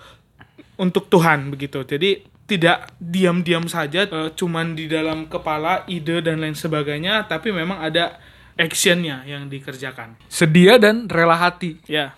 untuk 0.79 1.11
Tuhan 1.11 1.51
begitu. 1.51 1.83
Jadi 1.83 2.23
tidak 2.47 2.95
diam-diam 2.99 3.67
saja 3.67 4.07
eh, 4.07 4.29
cuman 4.35 4.75
di 4.75 4.87
dalam 4.87 5.27
kepala 5.27 5.83
ide 5.91 6.23
dan 6.23 6.39
lain 6.39 6.55
sebagainya 6.55 7.27
tapi 7.27 7.51
memang 7.51 7.79
ada 7.79 8.19
actionnya 8.55 9.23
yang 9.23 9.47
dikerjakan 9.47 10.15
Sedia 10.25 10.75
dan 10.75 11.05
rela 11.05 11.35
hati. 11.35 11.79
Ya. 11.85 12.13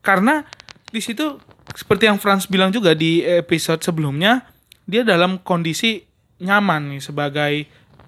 Karena 0.00 0.42
di 0.88 0.98
situ 0.98 1.38
seperti 1.70 2.08
yang 2.08 2.18
Franz 2.18 2.46
bilang 2.46 2.70
juga 2.70 2.92
di 2.92 3.20
episode 3.20 3.78
sebelumnya, 3.80 4.48
dia 4.84 5.04
dalam 5.04 5.38
kondisi 5.38 6.02
nyaman 6.40 6.96
nih 6.96 7.02
sebagai 7.04 7.54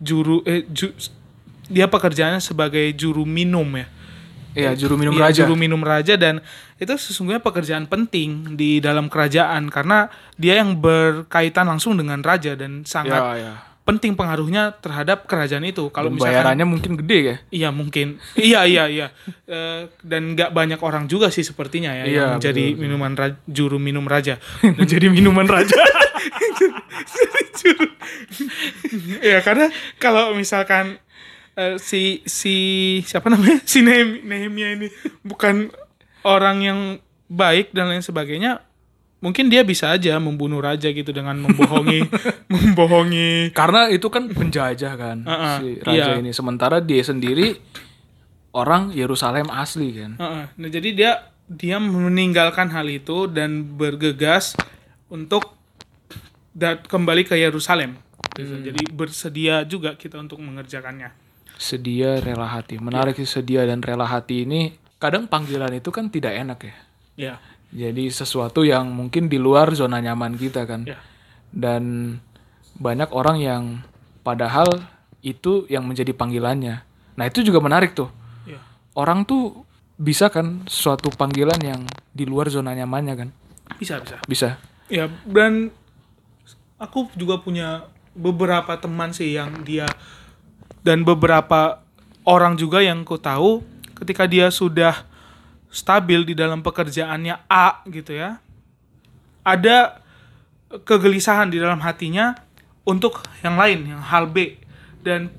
juru 0.01 0.43
eh, 0.43 0.65
ju- 0.67 0.97
dia 1.69 1.87
pekerjaannya 1.87 2.41
sebagai 2.41 2.91
juru 2.93 3.23
minum 3.23 3.69
ya. 3.77 3.87
Iya, 4.53 4.77
juru 4.77 5.01
minum 5.01 5.17
Iya, 5.17 5.23
raja. 5.25 5.39
Juru 5.45 5.55
minum 5.57 5.81
raja 5.81 6.15
dan 6.17 6.45
itu 6.77 6.93
sesungguhnya 6.93 7.41
pekerjaan 7.41 7.89
penting 7.89 8.53
di 8.53 8.85
dalam 8.85 9.09
kerajaan 9.09 9.73
karena 9.73 10.13
dia 10.37 10.61
yang 10.61 10.77
berkaitan 10.77 11.65
langsung 11.65 11.97
dengan 11.97 12.21
raja 12.21 12.53
dan 12.53 12.85
sangat 12.85 13.17
Ya, 13.17 13.33
ya. 13.39 13.53
Penting 13.83 14.15
pengaruhnya 14.15 14.79
terhadap 14.79 15.27
kerajaan 15.27 15.63
itu. 15.63 15.91
Kalau 15.91 16.07
misalkan 16.09 16.33
bayarannya 16.33 16.63
mungkin 16.65 16.93
gede 16.97 17.19
ya. 17.19 17.37
Iya 17.51 17.69
mungkin, 17.71 18.23
iya 18.35 18.63
iya 18.63 18.85
iya, 18.87 19.07
Eh, 19.45 19.91
dan 20.01 20.33
nggak 20.33 20.51
banyak 20.51 20.79
orang 20.79 21.07
juga 21.07 21.29
sih 21.29 21.43
sepertinya 21.43 21.91
ya 21.93 22.05
Iya, 22.05 22.15
yang 22.15 22.29
menjadi 22.39 22.65
betul, 22.69 22.81
minuman 22.81 23.13
ra- 23.13 23.41
juru 23.45 23.77
minum 23.77 24.07
raja. 24.07 24.39
Menjadi 24.79 25.07
minuman 25.09 25.47
raja. 25.47 25.75
Ya 29.23 29.39
karena 29.41 29.71
kalau 29.97 30.35
misalkan 30.35 30.99
eh, 31.55 31.77
si 31.79 32.23
si 32.25 32.55
siapa 33.03 33.29
namanya 33.29 33.63
si 33.65 33.81
Nehem- 33.81 34.23
Nehemia 34.23 34.75
ini 34.75 34.89
bukan 35.23 35.71
orang 36.23 36.59
yang 36.61 36.81
baik 37.27 37.73
dan 37.73 37.89
lain 37.89 38.05
sebagainya, 38.05 38.61
mungkin 39.23 39.47
dia 39.49 39.63
bisa 39.63 39.95
aja 39.95 40.19
membunuh 40.19 40.59
raja 40.59 40.91
gitu 40.91 41.15
dengan 41.15 41.39
membohongi 41.39 42.05
membohongi. 42.53 43.55
Karena 43.55 43.89
itu 43.89 44.11
kan 44.11 44.29
penjajah 44.29 44.93
kan 44.99 45.23
Uh-uh, 45.23 45.57
si 45.63 45.69
raja 45.81 46.19
iya. 46.19 46.21
ini. 46.21 46.35
Sementara 46.35 46.83
dia 46.83 47.01
sendiri 47.07 47.57
orang 48.53 48.91
Yerusalem 48.93 49.49
asli 49.49 49.95
kan. 49.97 50.19
Heeh. 50.19 50.45
Nah, 50.59 50.69
jadi 50.69 50.89
dia 50.93 51.13
dia 51.47 51.79
meninggalkan 51.79 52.69
hal 52.75 52.91
itu 52.91 53.31
dan 53.31 53.79
bergegas 53.79 54.59
untuk 55.07 55.55
dat 56.53 56.85
kembali 56.91 57.23
ke 57.25 57.39
Yerusalem. 57.39 57.97
Gitu. 58.35 58.73
Jadi 58.73 58.83
bersedia 58.91 59.63
juga 59.65 59.95
kita 59.95 60.19
untuk 60.19 60.43
mengerjakannya. 60.43 61.15
Sedia 61.61 62.19
rela 62.19 62.49
hati. 62.49 62.81
Menarik 62.81 63.15
sih 63.21 63.29
sedia 63.29 63.63
dan 63.69 63.85
rela 63.85 64.09
hati 64.09 64.49
ini. 64.49 64.75
Kadang 64.99 65.27
panggilan 65.27 65.71
itu 65.75 65.91
kan 65.91 66.09
tidak 66.09 66.35
enak 66.35 66.59
ya. 66.63 66.75
Ya, 67.13 67.35
Jadi 67.73 68.13
sesuatu 68.13 68.63
yang 68.63 68.93
mungkin 68.93 69.33
di 69.33 69.41
luar 69.41 69.73
zona 69.73 69.99
nyaman 69.99 70.37
kita 70.37 70.69
kan. 70.69 70.85
ya, 70.85 71.01
Dan 71.49 72.17
banyak 72.77 73.09
orang 73.13 73.41
yang 73.41 73.63
padahal 74.21 74.69
itu 75.25 75.65
yang 75.73 75.89
menjadi 75.89 76.13
panggilannya. 76.13 76.85
Nah 77.17 77.25
itu 77.25 77.41
juga 77.41 77.65
menarik 77.65 77.97
tuh. 77.97 78.13
ya. 78.45 78.61
Orang 78.93 79.25
tuh 79.25 79.65
bisa 79.97 80.29
kan 80.29 80.65
suatu 80.69 81.09
panggilan 81.15 81.61
yang 81.65 81.81
di 82.13 82.29
luar 82.29 82.53
zona 82.53 82.77
nyamannya 82.77 83.15
kan. 83.17 83.29
Bisa, 83.81 84.01
bisa. 84.05 84.17
Bisa. 84.29 84.49
Ya, 84.93 85.09
dan 85.25 85.73
aku 86.77 87.09
juga 87.17 87.41
punya 87.41 87.89
beberapa 88.13 88.77
teman 88.77 89.17
sih 89.17 89.33
yang 89.33 89.65
dia 89.65 89.89
dan 90.85 91.07
beberapa 91.07 91.81
orang 92.29 92.61
juga 92.61 92.85
yang 92.85 93.07
ku 93.07 93.17
tahu 93.17 93.65
ketika 93.97 94.29
dia 94.29 94.51
sudah 94.53 95.07
stabil 95.73 96.29
di 96.29 96.37
dalam 96.37 96.61
pekerjaannya 96.61 97.49
A 97.49 97.81
gitu 97.89 98.13
ya. 98.13 98.39
Ada 99.43 100.05
kegelisahan 100.85 101.51
di 101.51 101.59
dalam 101.59 101.81
hatinya 101.83 102.37
untuk 102.85 103.25
yang 103.41 103.57
lain, 103.57 103.89
yang 103.89 104.03
hal 104.05 104.29
B. 104.29 104.61
Dan 105.03 105.33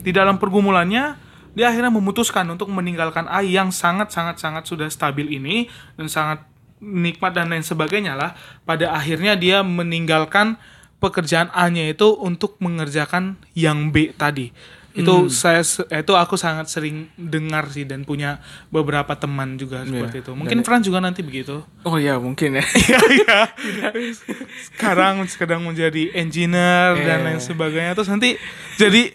di 0.00 0.14
dalam 0.14 0.40
pergumulannya 0.40 1.18
dia 1.52 1.66
akhirnya 1.68 1.90
memutuskan 1.90 2.46
untuk 2.48 2.70
meninggalkan 2.70 3.26
A 3.26 3.42
yang 3.42 3.74
sangat-sangat-sangat 3.74 4.64
sudah 4.64 4.86
stabil 4.86 5.26
ini 5.34 5.66
dan 5.98 6.06
sangat 6.06 6.46
nikmat 6.80 7.36
dan 7.36 7.50
lain 7.50 7.66
sebagainya 7.66 8.14
lah. 8.16 8.38
Pada 8.64 8.94
akhirnya 8.94 9.34
dia 9.36 9.60
meninggalkan 9.60 10.56
pekerjaan 11.02 11.50
A-nya 11.50 11.90
itu 11.90 12.12
untuk 12.16 12.56
mengerjakan 12.62 13.40
yang 13.56 13.90
B 13.90 14.14
tadi. 14.14 14.52
Itu 14.92 15.30
saya 15.30 15.62
se- 15.62 15.86
itu 15.86 16.12
aku 16.12 16.34
sangat 16.34 16.66
sering 16.66 17.06
dengar 17.14 17.68
sih 17.68 17.84
dan 17.84 18.02
punya 18.02 18.42
beberapa 18.68 19.14
teman 19.14 19.54
juga 19.54 19.82
seperti 19.82 20.20
itu. 20.20 20.32
Mungkin 20.34 20.60
Fran 20.60 20.82
juga 20.82 20.98
nanti 20.98 21.22
begitu. 21.22 21.62
Oh 21.82 21.94
iya 21.94 22.16
mungkin 22.16 22.58
ya. 22.58 22.64
Iya, 22.66 22.98
iya. 23.62 23.88
Sekarang 24.66 25.22
sedang 25.24 25.62
menjadi 25.62 26.10
engineer 26.12 26.98
dan 26.98 27.18
Iya. 27.20 27.26
lain 27.26 27.40
sebagainya. 27.40 27.94
Terus 27.94 28.08
nanti 28.08 28.34
jadi 28.74 29.14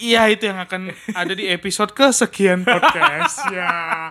Iya 0.00 0.32
itu 0.32 0.48
yang 0.48 0.56
akan 0.56 0.96
ada 1.12 1.36
di 1.36 1.44
episode 1.44 1.92
kesekian 1.92 2.64
podcast 2.64 3.44
ya. 3.52 4.08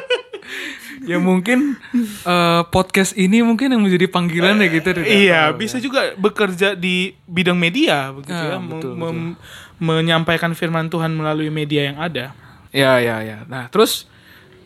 ya 1.12 1.18
mungkin 1.18 1.76
eh, 2.22 2.62
podcast 2.68 3.12
ini 3.12 3.42
mungkin 3.42 3.68
yang 3.68 3.82
menjadi 3.82 4.06
panggilan 4.06 4.56
ya 4.56 4.68
gitu. 4.70 4.88
Iya 4.96 5.40
tahu 5.50 5.58
bisa 5.58 5.76
ya. 5.76 5.82
juga 5.82 6.00
bekerja 6.14 6.68
di 6.72 7.12
bidang 7.26 7.58
media 7.58 8.12
begitu 8.12 8.32
Ah, 8.32 8.48
ya, 8.48 8.56
Mem- 8.56 8.70
betul, 8.70 8.92
mem- 8.96 9.36
menyampaikan 9.82 10.54
firman 10.54 10.86
Tuhan 10.86 11.10
melalui 11.10 11.50
media 11.50 11.90
yang 11.90 11.98
ada. 11.98 12.30
Ya 12.70 13.02
ya 13.02 13.18
ya. 13.26 13.42
Nah 13.50 13.66
terus 13.66 14.06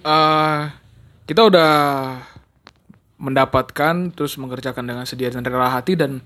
eh 0.05 0.63
kita 1.25 1.49
udah 1.49 1.73
mendapatkan 3.17 4.13
terus 4.13 4.37
mengerjakan 4.37 4.85
dengan 4.85 5.09
sedia 5.09 5.33
dan 5.33 5.41
rela 5.41 5.73
hati 5.73 5.97
dan 5.97 6.21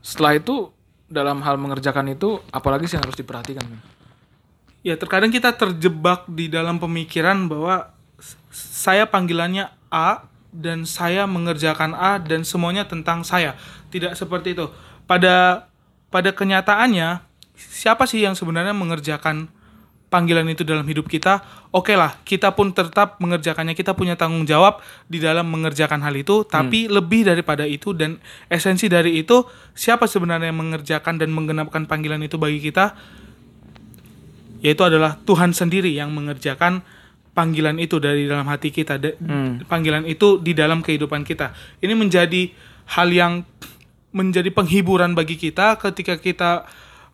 setelah 0.00 0.40
itu 0.40 0.72
dalam 1.12 1.44
hal 1.44 1.60
mengerjakan 1.60 2.16
itu 2.16 2.40
apalagi 2.48 2.88
sih 2.88 2.96
yang 2.96 3.04
harus 3.04 3.20
diperhatikan? 3.20 3.62
Ya 4.80 4.96
terkadang 4.96 5.28
kita 5.28 5.52
terjebak 5.52 6.24
di 6.24 6.48
dalam 6.48 6.80
pemikiran 6.80 7.44
bahwa 7.44 7.92
saya 8.48 9.04
panggilannya 9.04 9.68
A 9.92 10.24
dan 10.48 10.88
saya 10.88 11.28
mengerjakan 11.28 11.92
A 11.92 12.16
dan 12.16 12.48
semuanya 12.48 12.88
tentang 12.88 13.20
saya. 13.20 13.54
Tidak 13.92 14.16
seperti 14.16 14.56
itu. 14.56 14.72
Pada 15.04 15.68
pada 16.08 16.32
kenyataannya 16.32 17.29
siapa 17.60 18.08
sih 18.08 18.24
yang 18.24 18.32
sebenarnya 18.32 18.72
mengerjakan 18.72 19.52
panggilan 20.10 20.42
itu 20.50 20.66
dalam 20.66 20.82
hidup 20.90 21.06
kita, 21.06 21.38
oke 21.70 21.94
lah, 21.94 22.18
kita 22.26 22.50
pun 22.58 22.74
tetap 22.74 23.22
mengerjakannya, 23.22 23.78
kita 23.78 23.94
punya 23.94 24.18
tanggung 24.18 24.42
jawab 24.42 24.82
di 25.06 25.22
dalam 25.22 25.46
mengerjakan 25.46 26.02
hal 26.02 26.18
itu, 26.18 26.42
tapi 26.42 26.90
lebih 26.90 27.22
daripada 27.22 27.62
itu 27.62 27.94
dan 27.94 28.18
esensi 28.50 28.90
dari 28.90 29.22
itu, 29.22 29.46
siapa 29.70 30.10
sebenarnya 30.10 30.50
yang 30.50 30.58
mengerjakan 30.58 31.14
dan 31.14 31.30
menggenapkan 31.30 31.86
panggilan 31.86 32.18
itu 32.26 32.42
bagi 32.42 32.58
kita? 32.58 32.98
Yaitu 34.60 34.82
adalah 34.82 35.16
Tuhan 35.22 35.54
sendiri 35.54 35.94
yang 35.94 36.10
mengerjakan 36.10 36.82
panggilan 37.32 37.78
itu 37.78 38.02
dari 38.02 38.26
dalam 38.26 38.50
hati 38.50 38.74
kita, 38.74 38.98
da- 38.98 39.14
panggilan 39.70 40.04
itu 40.10 40.42
di 40.42 40.52
dalam 40.58 40.82
kehidupan 40.82 41.22
kita. 41.22 41.54
Ini 41.78 41.94
menjadi 41.94 42.50
hal 42.98 43.08
yang 43.14 43.46
menjadi 44.10 44.50
penghiburan 44.50 45.14
bagi 45.14 45.38
kita 45.38 45.78
ketika 45.78 46.18
kita 46.18 46.66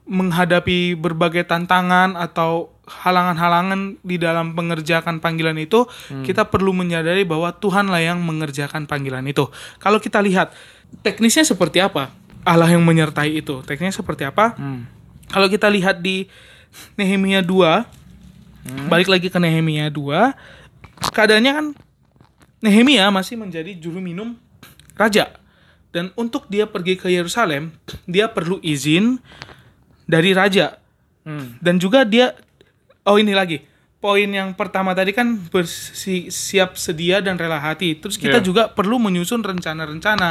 menghadapi 0.06 0.94
berbagai 0.94 1.44
tantangan 1.50 2.14
atau 2.14 2.70
halangan-halangan 2.86 3.98
di 4.06 4.16
dalam 4.22 4.54
mengerjakan 4.54 5.18
panggilan 5.18 5.58
itu, 5.58 5.90
kita 6.22 6.46
perlu 6.46 6.70
menyadari 6.70 7.26
bahwa 7.26 7.50
Tuhanlah 7.50 7.98
yang 7.98 8.22
mengerjakan 8.22 8.86
panggilan 8.86 9.26
itu. 9.26 9.50
Kalau 9.82 9.98
kita 9.98 10.22
lihat 10.22 10.54
teknisnya 11.02 11.42
seperti 11.42 11.82
apa, 11.82 12.14
Allah 12.46 12.70
yang 12.70 12.86
menyertai 12.86 13.42
itu. 13.42 13.66
Teknisnya 13.66 13.98
seperti 13.98 14.22
apa? 14.22 14.54
Kalau 15.26 15.50
kita 15.50 15.66
lihat 15.66 15.98
di 15.98 16.30
Nehemia 16.94 17.42
2, 17.42 18.86
balik 18.86 19.10
lagi 19.10 19.26
ke 19.26 19.38
Nehemia 19.42 19.90
2, 19.90 21.10
keadaannya 21.10 21.52
kan 21.52 21.66
Nehemia 22.62 23.10
masih 23.10 23.34
menjadi 23.34 23.74
juru 23.74 23.98
minum 23.98 24.38
raja. 24.94 25.34
Dan 25.90 26.14
untuk 26.14 26.46
dia 26.46 26.70
pergi 26.70 26.94
ke 26.94 27.10
Yerusalem, 27.10 27.74
dia 28.06 28.30
perlu 28.30 28.62
izin 28.62 29.18
dari 30.06 30.30
raja. 30.32 30.78
Dan 31.58 31.76
juga 31.76 32.06
dia 32.06 32.32
oh 33.02 33.18
ini 33.18 33.34
lagi. 33.34 33.58
Poin 33.96 34.28
yang 34.28 34.54
pertama 34.54 34.94
tadi 34.94 35.10
kan 35.10 35.34
bersiap 35.50 36.78
sedia 36.78 37.18
dan 37.18 37.34
rela 37.34 37.58
hati. 37.58 37.98
Terus 37.98 38.14
kita 38.14 38.38
Iya. 38.38 38.44
juga 38.44 38.62
perlu 38.70 39.02
menyusun 39.02 39.42
rencana-rencana 39.42 40.30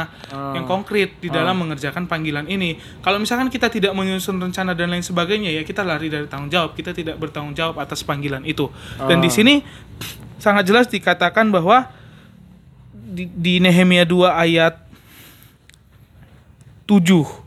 yang 0.56 0.64
konkret 0.64 1.20
di 1.20 1.28
dalam 1.28 1.60
mengerjakan 1.60 2.08
panggilan 2.08 2.48
ini. 2.48 2.80
Kalau 3.04 3.20
misalkan 3.20 3.52
kita 3.52 3.68
tidak 3.68 3.92
menyusun 3.92 4.40
rencana 4.40 4.72
dan 4.72 4.88
lain 4.88 5.04
sebagainya 5.04 5.52
ya 5.52 5.60
kita 5.60 5.84
lari 5.84 6.08
dari 6.08 6.24
tanggung 6.24 6.48
jawab. 6.48 6.72
Kita 6.72 6.96
tidak 6.96 7.20
bertanggung 7.20 7.52
jawab 7.52 7.76
atas 7.76 8.00
panggilan 8.00 8.48
itu. 8.48 8.72
Dan 8.96 9.20
di 9.20 9.28
sini 9.28 9.60
sangat 10.40 10.64
jelas 10.64 10.88
dikatakan 10.88 11.52
bahwa 11.52 11.92
di, 12.94 13.28
di 13.28 13.60
Nehemia 13.60 14.08
2 14.08 14.30
ayat 14.32 14.74
7 16.88 17.45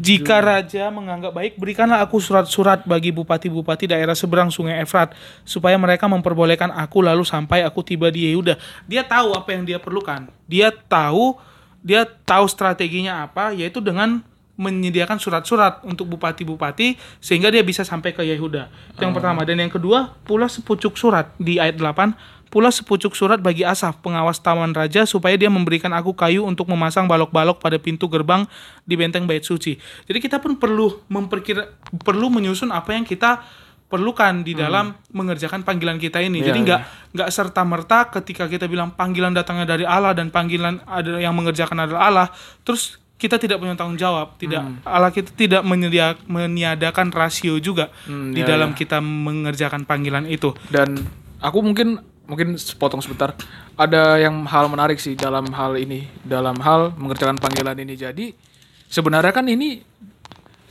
jika 0.00 0.38
raja 0.42 0.92
menganggap 0.92 1.32
baik, 1.32 1.52
berikanlah 1.56 2.04
aku 2.04 2.20
surat-surat 2.20 2.84
bagi 2.84 3.10
bupati-bupati 3.14 3.88
daerah 3.88 4.12
seberang 4.12 4.52
sungai 4.52 4.80
Efrat, 4.84 5.16
supaya 5.42 5.76
mereka 5.80 6.06
memperbolehkan 6.06 6.72
aku 6.72 7.00
lalu 7.00 7.24
sampai 7.24 7.64
aku 7.64 7.80
tiba 7.80 8.12
di 8.12 8.28
Yehuda. 8.28 8.60
Dia 8.84 9.02
tahu 9.04 9.32
apa 9.32 9.48
yang 9.56 9.64
dia 9.64 9.78
perlukan. 9.80 10.28
Dia 10.44 10.70
tahu, 10.70 11.38
dia 11.80 12.04
tahu 12.04 12.44
strateginya 12.48 13.24
apa, 13.24 13.52
yaitu 13.56 13.80
dengan 13.80 14.20
menyediakan 14.52 15.16
surat-surat 15.16 15.80
untuk 15.82 16.06
bupati-bupati 16.12 17.00
sehingga 17.18 17.48
dia 17.48 17.64
bisa 17.64 17.82
sampai 17.82 18.12
ke 18.12 18.20
Yehuda. 18.20 18.68
Itu 18.94 19.00
yang 19.02 19.16
pertama. 19.16 19.42
Dan 19.48 19.58
yang 19.64 19.72
kedua, 19.72 20.12
pula 20.22 20.46
sepucuk 20.46 20.94
surat 21.00 21.32
di 21.40 21.56
ayat 21.56 21.80
8 21.80 22.41
pula 22.52 22.68
sepucuk 22.68 23.16
surat 23.16 23.40
bagi 23.40 23.64
Asaf, 23.64 24.04
pengawas 24.04 24.36
taman 24.36 24.76
raja, 24.76 25.08
supaya 25.08 25.32
dia 25.40 25.48
memberikan 25.48 25.88
aku 25.96 26.12
kayu 26.12 26.44
untuk 26.44 26.68
memasang 26.68 27.08
balok-balok 27.08 27.56
pada 27.56 27.80
pintu 27.80 28.12
gerbang 28.12 28.44
di 28.84 28.92
benteng 29.00 29.24
bait 29.24 29.40
suci. 29.40 29.80
Jadi 30.04 30.20
kita 30.20 30.36
pun 30.36 30.60
perlu 30.60 31.00
memperkira, 31.08 31.72
perlu 32.04 32.28
menyusun 32.28 32.68
apa 32.68 32.92
yang 32.92 33.08
kita 33.08 33.40
perlukan 33.88 34.40
di 34.44 34.52
dalam 34.56 34.96
mengerjakan 35.12 35.64
panggilan 35.64 35.96
kita 35.96 36.20
ini. 36.20 36.40
Iya, 36.40 36.52
Jadi 36.52 36.58
nggak 36.64 36.80
nggak 37.12 37.28
serta 37.28 37.60
merta 37.64 38.08
ketika 38.08 38.48
kita 38.48 38.64
bilang 38.68 38.92
panggilan 38.92 39.32
datangnya 39.32 39.68
dari 39.68 39.84
Allah 39.84 40.12
dan 40.12 40.28
panggilan 40.28 40.80
ada 40.88 41.20
yang 41.20 41.32
mengerjakan 41.36 41.88
adalah 41.88 42.08
Allah, 42.08 42.28
terus 42.64 42.96
kita 43.20 43.36
tidak 43.36 43.60
punya 43.60 43.76
tanggung 43.76 44.00
jawab, 44.00 44.36
tidak 44.40 44.64
Allah 44.84 45.12
kita 45.12 45.32
tidak 45.36 45.62
menyedia, 45.64 46.16
meniadakan 46.28 47.12
rasio 47.12 47.56
juga 47.60 47.92
Hmm, 48.08 48.32
di 48.32 48.40
iya, 48.44 48.56
dalam 48.56 48.72
iya. 48.72 48.78
kita 48.80 48.98
mengerjakan 49.00 49.84
panggilan 49.84 50.24
itu. 50.28 50.56
dan 50.72 50.96
aku 51.44 51.60
mungkin 51.60 52.00
mungkin 52.24 52.54
potong 52.78 53.02
sebentar 53.02 53.34
ada 53.74 54.16
yang 54.16 54.46
hal 54.46 54.66
menarik 54.66 54.96
sih 54.96 55.12
dalam 55.12 55.50
hal 55.50 55.74
ini 55.74 56.06
dalam 56.22 56.54
hal 56.58 56.94
mengerjakan 56.94 57.36
panggilan 57.36 57.74
ini 57.76 57.94
jadi 57.94 58.26
sebenarnya 58.86 59.32
kan 59.32 59.46
ini 59.46 59.82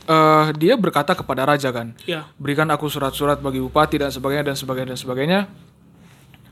eh 0.02 0.46
dia 0.56 0.74
berkata 0.74 1.14
kepada 1.14 1.46
raja 1.46 1.70
kan 1.70 1.94
Ya. 2.02 2.26
berikan 2.34 2.66
aku 2.68 2.88
surat-surat 2.88 3.38
bagi 3.38 3.60
bupati 3.60 3.96
dan 3.96 4.10
sebagainya 4.10 4.50
dan 4.50 4.56
sebagainya 4.56 4.88
dan 4.90 4.98
sebagainya 4.98 5.40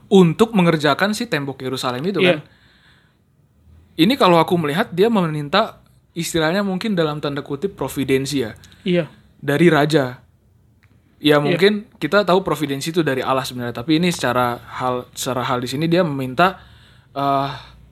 untuk 0.07 0.51
mengerjakan 0.51 1.11
si 1.11 1.27
tembok 1.27 1.59
Yerusalem 1.59 2.03
itu 2.05 2.19
Iya. 2.19 2.39
kan 2.39 2.39
ini 3.97 4.13
kalau 4.15 4.39
aku 4.39 4.55
melihat 4.55 4.87
dia 4.89 5.11
meminta 5.11 5.83
istilahnya 6.13 6.63
mungkin 6.63 6.95
dalam 6.95 7.19
tanda 7.19 7.43
kutip 7.43 7.75
providensi 7.75 8.39
ya 8.39 8.55
Iya. 8.83 9.05
dari 9.37 9.67
raja. 9.67 10.23
Ya 11.21 11.37
mungkin 11.37 11.85
kita 12.01 12.25
tahu 12.25 12.41
providensi 12.41 12.89
itu 12.89 13.05
dari 13.05 13.21
Allah 13.21 13.45
sebenarnya, 13.45 13.77
tapi 13.77 14.01
ini 14.01 14.09
secara 14.09 14.57
hal 14.57 15.05
secara 15.13 15.45
hal 15.45 15.61
di 15.61 15.69
sini 15.69 15.85
dia 15.85 16.01
meminta 16.01 16.57
eh 17.13 17.51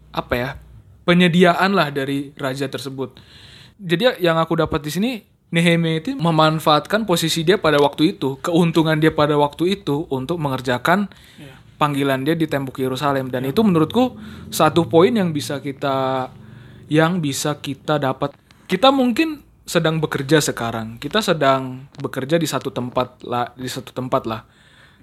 apa 0.09 0.33
ya 0.33 0.57
penyediaan 1.05 1.77
lah 1.77 1.93
dari 1.93 2.33
raja 2.33 2.65
tersebut. 2.65 3.21
Jadi 3.77 4.17
yang 4.25 4.41
aku 4.41 4.57
dapat 4.57 4.81
di 4.81 4.91
sini 4.91 5.11
Nehemia 5.49 5.97
itu 5.97 6.13
memanfaatkan 6.13 7.09
posisi 7.09 7.41
dia 7.41 7.57
pada 7.57 7.81
waktu 7.81 8.17
itu, 8.17 8.37
keuntungan 8.41 8.97
dia 9.01 9.09
pada 9.09 9.33
waktu 9.33 9.81
itu 9.81 10.05
untuk 10.13 10.37
mengerjakan 10.37 11.09
panggilan 11.81 12.21
dia 12.21 12.37
di 12.37 12.45
tembok 12.45 12.77
Yerusalem 12.77 13.33
dan 13.33 13.49
itu 13.49 13.65
menurutku 13.65 14.13
satu 14.53 14.85
poin 14.85 15.09
yang 15.09 15.33
bisa 15.33 15.57
kita 15.57 16.29
yang 16.85 17.17
bisa 17.17 17.57
kita 17.57 17.97
dapat. 17.97 18.37
Kita 18.69 18.93
mungkin 18.93 19.41
sedang 19.69 20.01
bekerja 20.01 20.41
sekarang. 20.41 20.97
Kita 20.97 21.21
sedang 21.21 21.85
bekerja 22.01 22.41
di 22.41 22.49
satu 22.49 22.73
tempat 22.73 23.21
lah, 23.21 23.53
di 23.53 23.69
satu 23.69 23.93
tempat 23.93 24.25
lah. 24.25 24.41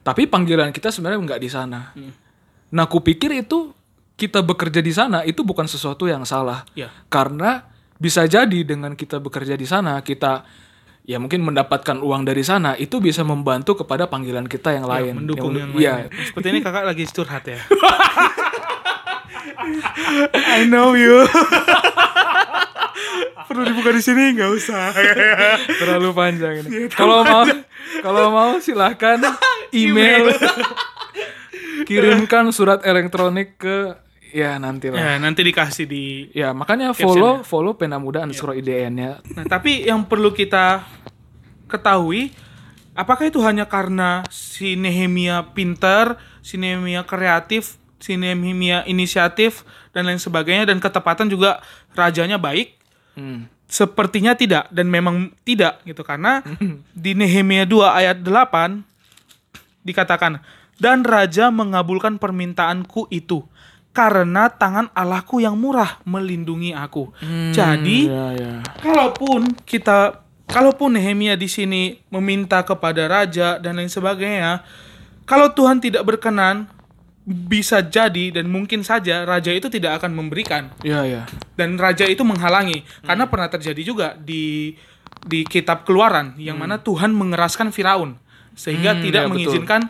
Tapi 0.03 0.27
panggilan 0.27 0.75
kita 0.75 0.91
sebenarnya 0.91 1.23
nggak 1.23 1.39
di 1.43 1.51
sana. 1.51 1.95
Nah, 2.75 2.87
kupikir 2.91 3.31
itu 3.31 3.71
kita 4.19 4.43
bekerja 4.43 4.83
di 4.83 4.91
sana 4.91 5.23
itu 5.23 5.47
bukan 5.47 5.71
sesuatu 5.71 6.11
yang 6.11 6.27
salah. 6.27 6.67
Ya. 6.75 6.91
Karena 7.07 7.63
bisa 8.03 8.27
jadi 8.27 8.67
dengan 8.67 8.99
kita 8.99 9.23
bekerja 9.23 9.55
di 9.55 9.71
sana, 9.71 10.03
kita 10.03 10.43
ya 11.07 11.23
mungkin 11.23 11.47
mendapatkan 11.47 12.03
uang 12.03 12.27
dari 12.27 12.43
sana, 12.43 12.75
itu 12.75 12.99
bisa 12.99 13.23
membantu 13.23 13.87
kepada 13.87 14.11
panggilan 14.11 14.51
kita 14.51 14.75
yang 14.75 14.91
lain. 14.91 15.15
Ya, 15.15 15.19
mendukung 15.23 15.55
yang, 15.55 15.71
Iya. 15.79 15.95
lain. 15.95 16.11
Seperti 16.35 16.47
ini 16.51 16.59
kakak 16.67 16.85
lagi 16.91 17.05
curhat 17.07 17.45
ya. 17.47 17.63
I 20.59 20.67
know 20.67 20.99
you. 20.99 21.23
Perlu 23.47 23.63
dibuka 23.69 23.91
di 23.95 24.03
sini 24.03 24.35
nggak 24.37 24.51
usah. 24.51 24.91
terlalu 25.81 26.11
panjang 26.13 26.67
ini. 26.67 26.91
Kalau 26.93 27.23
mau 27.23 27.45
kalau 28.03 28.25
mau 28.33 28.51
silahkan 28.59 29.21
email 29.77 30.33
kirimkan 31.89 32.51
surat 32.51 32.83
elektronik 32.83 33.61
ke 33.61 33.95
ya 34.35 34.59
nanti 34.59 34.91
lah. 34.91 34.99
ya 34.99 35.13
nanti 35.23 35.41
dikasih 35.47 35.87
di. 35.87 36.05
Ya, 36.35 36.53
makanya 36.53 36.93
follow 36.93 37.47
follow 37.47 37.79
pena 37.79 37.97
muda 37.97 38.27
underscore 38.27 38.59
IDN 38.59 38.95
ya. 38.99 39.13
Nah 39.37 39.45
tapi 39.47 39.87
yang 39.87 40.05
perlu 40.05 40.35
kita 40.35 40.85
ketahui, 41.71 42.35
apakah 42.95 43.31
itu 43.31 43.41
hanya 43.43 43.67
karena 43.67 44.27
si 44.29 44.75
Nehemia 44.75 45.55
pinter, 45.55 46.19
si 46.43 46.59
Nehemia 46.59 47.07
kreatif, 47.07 47.79
si 48.03 48.19
Nehemia 48.19 48.85
inisiatif 48.85 49.65
dan 49.97 50.07
lain 50.07 50.21
sebagainya 50.21 50.69
dan 50.69 50.79
ketepatan 50.83 51.33
juga 51.33 51.65
rajanya 51.97 52.37
baik? 52.37 52.76
Hmm. 53.17 53.49
Sepertinya 53.67 54.39
tidak 54.39 54.71
dan 54.71 54.87
memang 54.87 55.35
tidak 55.43 55.83
gitu 55.83 56.07
karena 56.07 56.45
di 56.95 57.19
Nehemia 57.19 57.67
2 57.67 57.83
ayat 57.99 58.17
8 58.23 58.85
dikatakan 59.83 60.39
dan 60.79 61.03
raja 61.03 61.51
mengabulkan 61.51 62.21
permintaanku 62.21 63.11
itu 63.11 63.43
karena 63.97 64.53
tangan 64.53 64.93
Allahku 64.93 65.41
yang 65.41 65.57
murah 65.57 65.99
melindungi 66.05 66.77
aku. 66.77 67.11
Jadi 67.57 68.13
Ya, 68.13 68.27
ya. 68.37 68.53
kalaupun 68.85 69.57
kita 69.65 70.21
kalaupun 70.47 70.95
Nehemia 70.95 71.35
di 71.35 71.49
sini 71.49 72.05
meminta 72.13 72.61
kepada 72.61 73.09
raja 73.09 73.57
dan 73.57 73.81
lain 73.81 73.89
sebagainya, 73.89 74.63
kalau 75.25 75.49
Tuhan 75.51 75.81
tidak 75.81 76.05
berkenan 76.05 76.69
bisa 77.27 77.83
jadi 77.83 78.31
dan 78.31 78.47
mungkin 78.47 78.87
saja 78.87 79.27
raja 79.27 79.51
itu 79.51 79.67
tidak 79.67 79.99
akan 79.99 80.15
memberikan 80.15 80.71
Ya, 80.87 81.03
ya. 81.03 81.27
dan 81.59 81.75
raja 81.75 82.07
itu 82.07 82.23
menghalangi 82.23 82.87
karena 83.03 83.27
pernah 83.27 83.51
terjadi 83.51 83.83
juga 83.83 84.09
di 84.15 84.79
di 85.27 85.43
kitab 85.43 85.83
Keluaran 85.83 86.39
yang 86.39 86.55
mana 86.55 86.79
Tuhan 86.79 87.11
mengeraskan 87.11 87.75
Firaun 87.75 88.15
sehingga 88.55 88.95
Hmm, 88.95 89.03
tidak 89.03 89.21
ya, 89.21 89.27
betul. 89.27 89.33
mengizinkan 89.35 89.81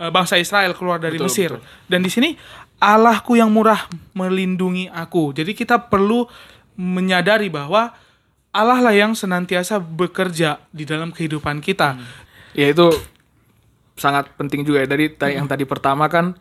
eh, 0.00 0.08
bangsa 0.10 0.40
Israel 0.40 0.72
keluar 0.72 0.96
dari 0.98 1.20
Betul, 1.20 1.28
Mesir. 1.28 1.50
Dan 1.84 2.00
di 2.00 2.08
sini 2.08 2.32
Allahku 2.80 3.36
yang 3.38 3.52
murah 3.52 3.86
melindungi 4.16 4.90
aku. 4.90 5.30
Jadi 5.30 5.52
kita 5.54 5.86
perlu 5.86 6.26
menyadari 6.74 7.46
bahwa 7.46 7.92
Allah 8.50 8.80
lah 8.82 8.90
yang 8.90 9.14
senantiasa 9.14 9.78
bekerja 9.78 10.58
di 10.74 10.82
dalam 10.82 11.14
kehidupan 11.14 11.62
kita. 11.62 12.00
Ya 12.52 12.72
itu 12.72 12.90
sangat 14.02 14.26
penting 14.34 14.62
juga 14.62 14.82
ya. 14.82 14.88
Dari 14.88 15.06
ta- 15.08 15.30
yang 15.30 15.46
tadi 15.46 15.62
pertama 15.62 16.06
kan 16.06 16.34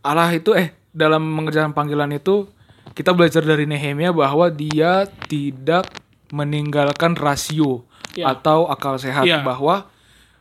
Allah 0.00 0.28
itu 0.30 0.50
eh 0.52 0.74
dalam 0.90 1.22
mengerjakan 1.22 1.70
panggilan 1.70 2.10
itu 2.10 2.50
kita 2.92 3.10
belajar 3.10 3.40
dari 3.40 3.62
Nehemia 3.64 4.10
bahwa 4.10 4.46
dia 4.48 5.06
tidak 5.24 5.86
meninggalkan 6.28 7.14
rasio 7.14 7.86
Ya. 8.12 8.32
atau 8.32 8.66
akal 8.66 8.96
sehat. 8.96 9.22
Ya. 9.24 9.38
bahwa 9.40 9.86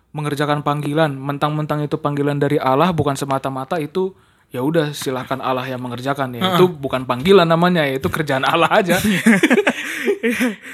mengerjakan 0.10 0.62
panggilan 0.62 1.12
mentang-mentang 1.12 1.84
itu 1.84 1.96
panggilan 1.96 2.40
dari 2.40 2.56
Allah 2.56 2.90
bukan 2.90 3.14
semata-mata 3.14 3.76
itu 3.78 4.16
ya 4.48 4.64
udah 4.64 4.96
silahkan 4.96 5.38
Allah 5.38 5.68
yang 5.68 5.78
mengerjakan 5.78 6.32
ya. 6.32 6.56
Itu 6.56 6.72
bukan 6.72 7.04
panggilan 7.04 7.44
namanya 7.44 7.84
ya 7.84 8.00
itu 8.00 8.08
kerjaan 8.08 8.42
Allah 8.44 8.72
aja 8.72 8.96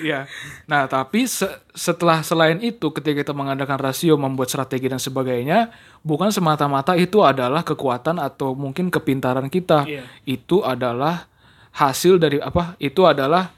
ya 0.01 0.25
nah 0.65 0.85
tapi 0.85 1.25
se- 1.25 1.45
setelah 1.71 2.21
selain 2.21 2.59
itu 2.59 2.91
ketika 2.91 3.21
kita 3.21 3.33
mengadakan 3.33 3.77
rasio 3.77 4.15
membuat 4.15 4.47
strategi 4.47 4.85
dan 4.85 4.97
sebagainya 4.97 5.71
bukan 6.01 6.29
semata-mata 6.29 6.93
itu 6.93 7.21
adalah 7.21 7.61
kekuatan 7.61 8.17
atau 8.17 8.53
mungkin 8.53 8.87
kepintaran 8.87 9.47
kita 9.47 9.83
Iya. 9.83 10.03
itu 10.25 10.61
adalah 10.61 11.27
hasil 11.71 12.17
dari 12.17 12.37
apa 12.37 12.75
itu 12.77 13.01
adalah 13.01 13.51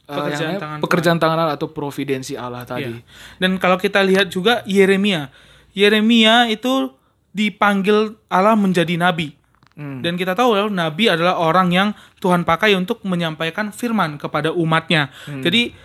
eh, 0.00 0.12
Pekerjaan 0.12 0.38
namanya 0.46 0.60
tangan 0.60 0.78
pekerjaan 0.78 1.18
tangan 1.18 1.38
Allah 1.40 1.54
atau 1.54 1.68
providensi 1.68 2.34
Allah 2.34 2.62
tadi 2.62 2.92
Iya. 2.92 3.06
Dan 3.36 3.56
kalau 3.56 3.74
kita 3.76 4.00
lihat 4.00 4.28
juga 4.28 4.62
Yeremia. 4.64 5.30
Yeremia 5.72 6.46
itu 6.46 6.94
dipanggil 7.30 8.16
Allah 8.26 8.54
menjadi 8.54 8.96
nabi. 8.96 9.36
Hmm. 9.76 10.00
Dan 10.00 10.16
kita 10.16 10.32
tahu 10.32 10.56
loh, 10.56 10.68
nabi 10.68 11.06
adalah 11.06 11.36
orang 11.36 11.68
yang 11.68 11.88
Tuhan 12.16 12.42
pakai 12.42 12.72
untuk 12.72 13.04
menyampaikan 13.04 13.68
firman 13.70 14.16
kepada 14.16 14.48
umatnya. 14.48 15.12
Hmm. 15.24 15.44
Jadi 15.44 15.76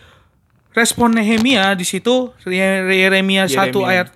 respon 0.72 1.12
Nehemia 1.12 1.76
di 1.76 1.84
situ 1.84 2.32
Ye- 2.46 2.88
Yeremia 2.98 3.46
1 3.46 3.68
Yeremia. 3.68 3.84
ayat 3.86 4.08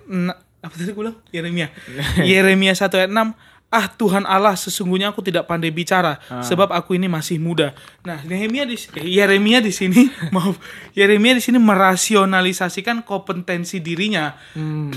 apa 0.58 0.74
tadi 0.74 0.90
gue? 0.90 1.12
Yeremia. 1.30 1.68
Yeremia 2.24 2.72
1 2.72 2.88
ayat 2.90 3.12
6 3.12 3.36
Ah 3.66 3.90
Tuhan 3.90 4.22
Allah 4.24 4.54
sesungguhnya 4.54 5.10
aku 5.10 5.20
tidak 5.20 5.44
pandai 5.44 5.68
bicara 5.68 6.22
Ah. 6.24 6.38
sebab 6.40 6.70
aku 6.70 6.94
ini 6.94 7.10
masih 7.10 7.36
muda. 7.36 7.74
Nah, 8.00 8.22
Nehemia 8.22 8.62
di 8.62 8.78
eh, 8.94 9.04
Yeremia 9.12 9.58
di 9.58 9.68
sini 9.68 10.06
maaf 10.34 10.56
Yeremia 10.92 11.34
di 11.34 11.42
sini 11.42 11.58
merasionalisasikan 11.60 13.02
kompetensi 13.02 13.76
dirinya. 13.78 14.32
Hmm. 14.54 14.94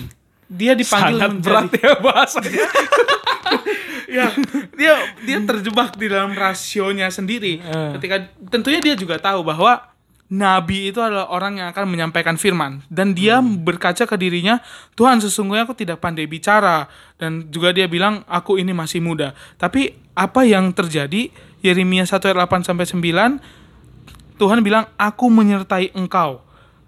Dia 0.47 0.73
dipanggil 0.73 1.17
sangat 1.19 1.29
menjadi 1.29 1.43
berat 1.43 1.71
ya 1.75 1.91
bahasanya 1.99 2.65
ya 4.17 4.33
dia 4.75 4.93
dia 5.25 5.37
terjebak 5.43 5.95
di 5.95 6.07
dalam 6.09 6.33
rasionya 6.33 7.09
sendiri. 7.13 7.61
Eh. 7.61 7.91
ketika 7.99 8.25
tentunya 8.49 8.79
dia 8.81 8.95
juga 8.97 9.21
tahu 9.21 9.45
bahwa 9.45 9.89
nabi 10.29 10.93
itu 10.93 11.01
adalah 11.01 11.33
orang 11.33 11.57
yang 11.57 11.67
akan 11.73 11.85
menyampaikan 11.89 12.37
firman. 12.37 12.85
Dan 12.87 13.17
dia 13.17 13.41
berkaca 13.41 14.05
ke 14.05 14.15
dirinya 14.15 14.61
Tuhan 14.93 15.19
sesungguhnya 15.19 15.65
aku 15.65 15.75
tidak 15.75 15.99
pandai 15.99 16.29
bicara. 16.29 16.85
Dan 17.17 17.49
juga 17.49 17.73
dia 17.73 17.89
bilang 17.89 18.21
aku 18.29 18.61
ini 18.61 18.71
masih 18.71 19.01
muda. 19.01 19.33
Tapi 19.57 19.93
apa 20.13 20.45
yang 20.45 20.71
terjadi? 20.71 21.33
Yeremia 21.59 22.07
1 22.07 22.23
ayat 22.23 22.47
8 22.47 22.63
sampai 22.63 22.87
9 22.87 24.39
Tuhan 24.39 24.63
bilang 24.63 24.87
aku 24.95 25.27
menyertai 25.27 25.91
engkau. 25.97 26.39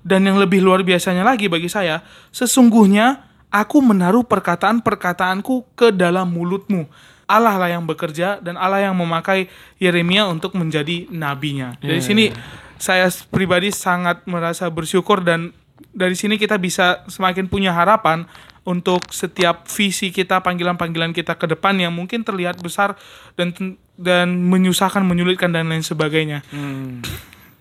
Dan 0.01 0.25
yang 0.25 0.39
lebih 0.39 0.63
luar 0.63 0.81
biasanya 0.81 1.21
lagi 1.21 1.45
bagi 1.45 1.67
saya 1.69 2.01
sesungguhnya 2.33 3.30
aku 3.51 3.77
menaruh 3.83 4.23
perkataan-perkataanku 4.23 5.75
ke 5.75 5.91
dalam 5.91 6.31
mulutmu 6.31 6.87
Allah 7.31 7.55
lah 7.55 7.69
yang 7.71 7.87
bekerja 7.87 8.43
dan 8.43 8.59
Allah 8.59 8.91
yang 8.91 8.95
memakai 8.99 9.47
Yeremia 9.79 10.27
untuk 10.27 10.51
menjadi 10.59 11.07
nabinya. 11.07 11.79
Dari 11.79 12.03
sini 12.03 12.27
saya 12.75 13.07
pribadi 13.31 13.71
sangat 13.71 14.27
merasa 14.27 14.67
bersyukur 14.67 15.23
dan 15.23 15.55
dari 15.95 16.11
sini 16.19 16.35
kita 16.35 16.59
bisa 16.59 17.07
semakin 17.07 17.47
punya 17.47 17.71
harapan 17.71 18.27
untuk 18.67 19.09
setiap 19.09 19.65
visi 19.71 20.11
kita, 20.13 20.43
panggilan-panggilan 20.43 21.15
kita 21.15 21.39
ke 21.39 21.49
depan 21.49 21.79
yang 21.79 21.95
mungkin 21.95 22.21
terlihat 22.21 22.59
besar 22.59 22.99
dan 23.39 23.55
dan 23.95 24.35
menyusahkan, 24.51 25.01
menyulitkan 25.01 25.55
dan 25.55 25.71
lain 25.71 25.81
sebagainya. 25.81 26.43
Hmm. 26.51 26.99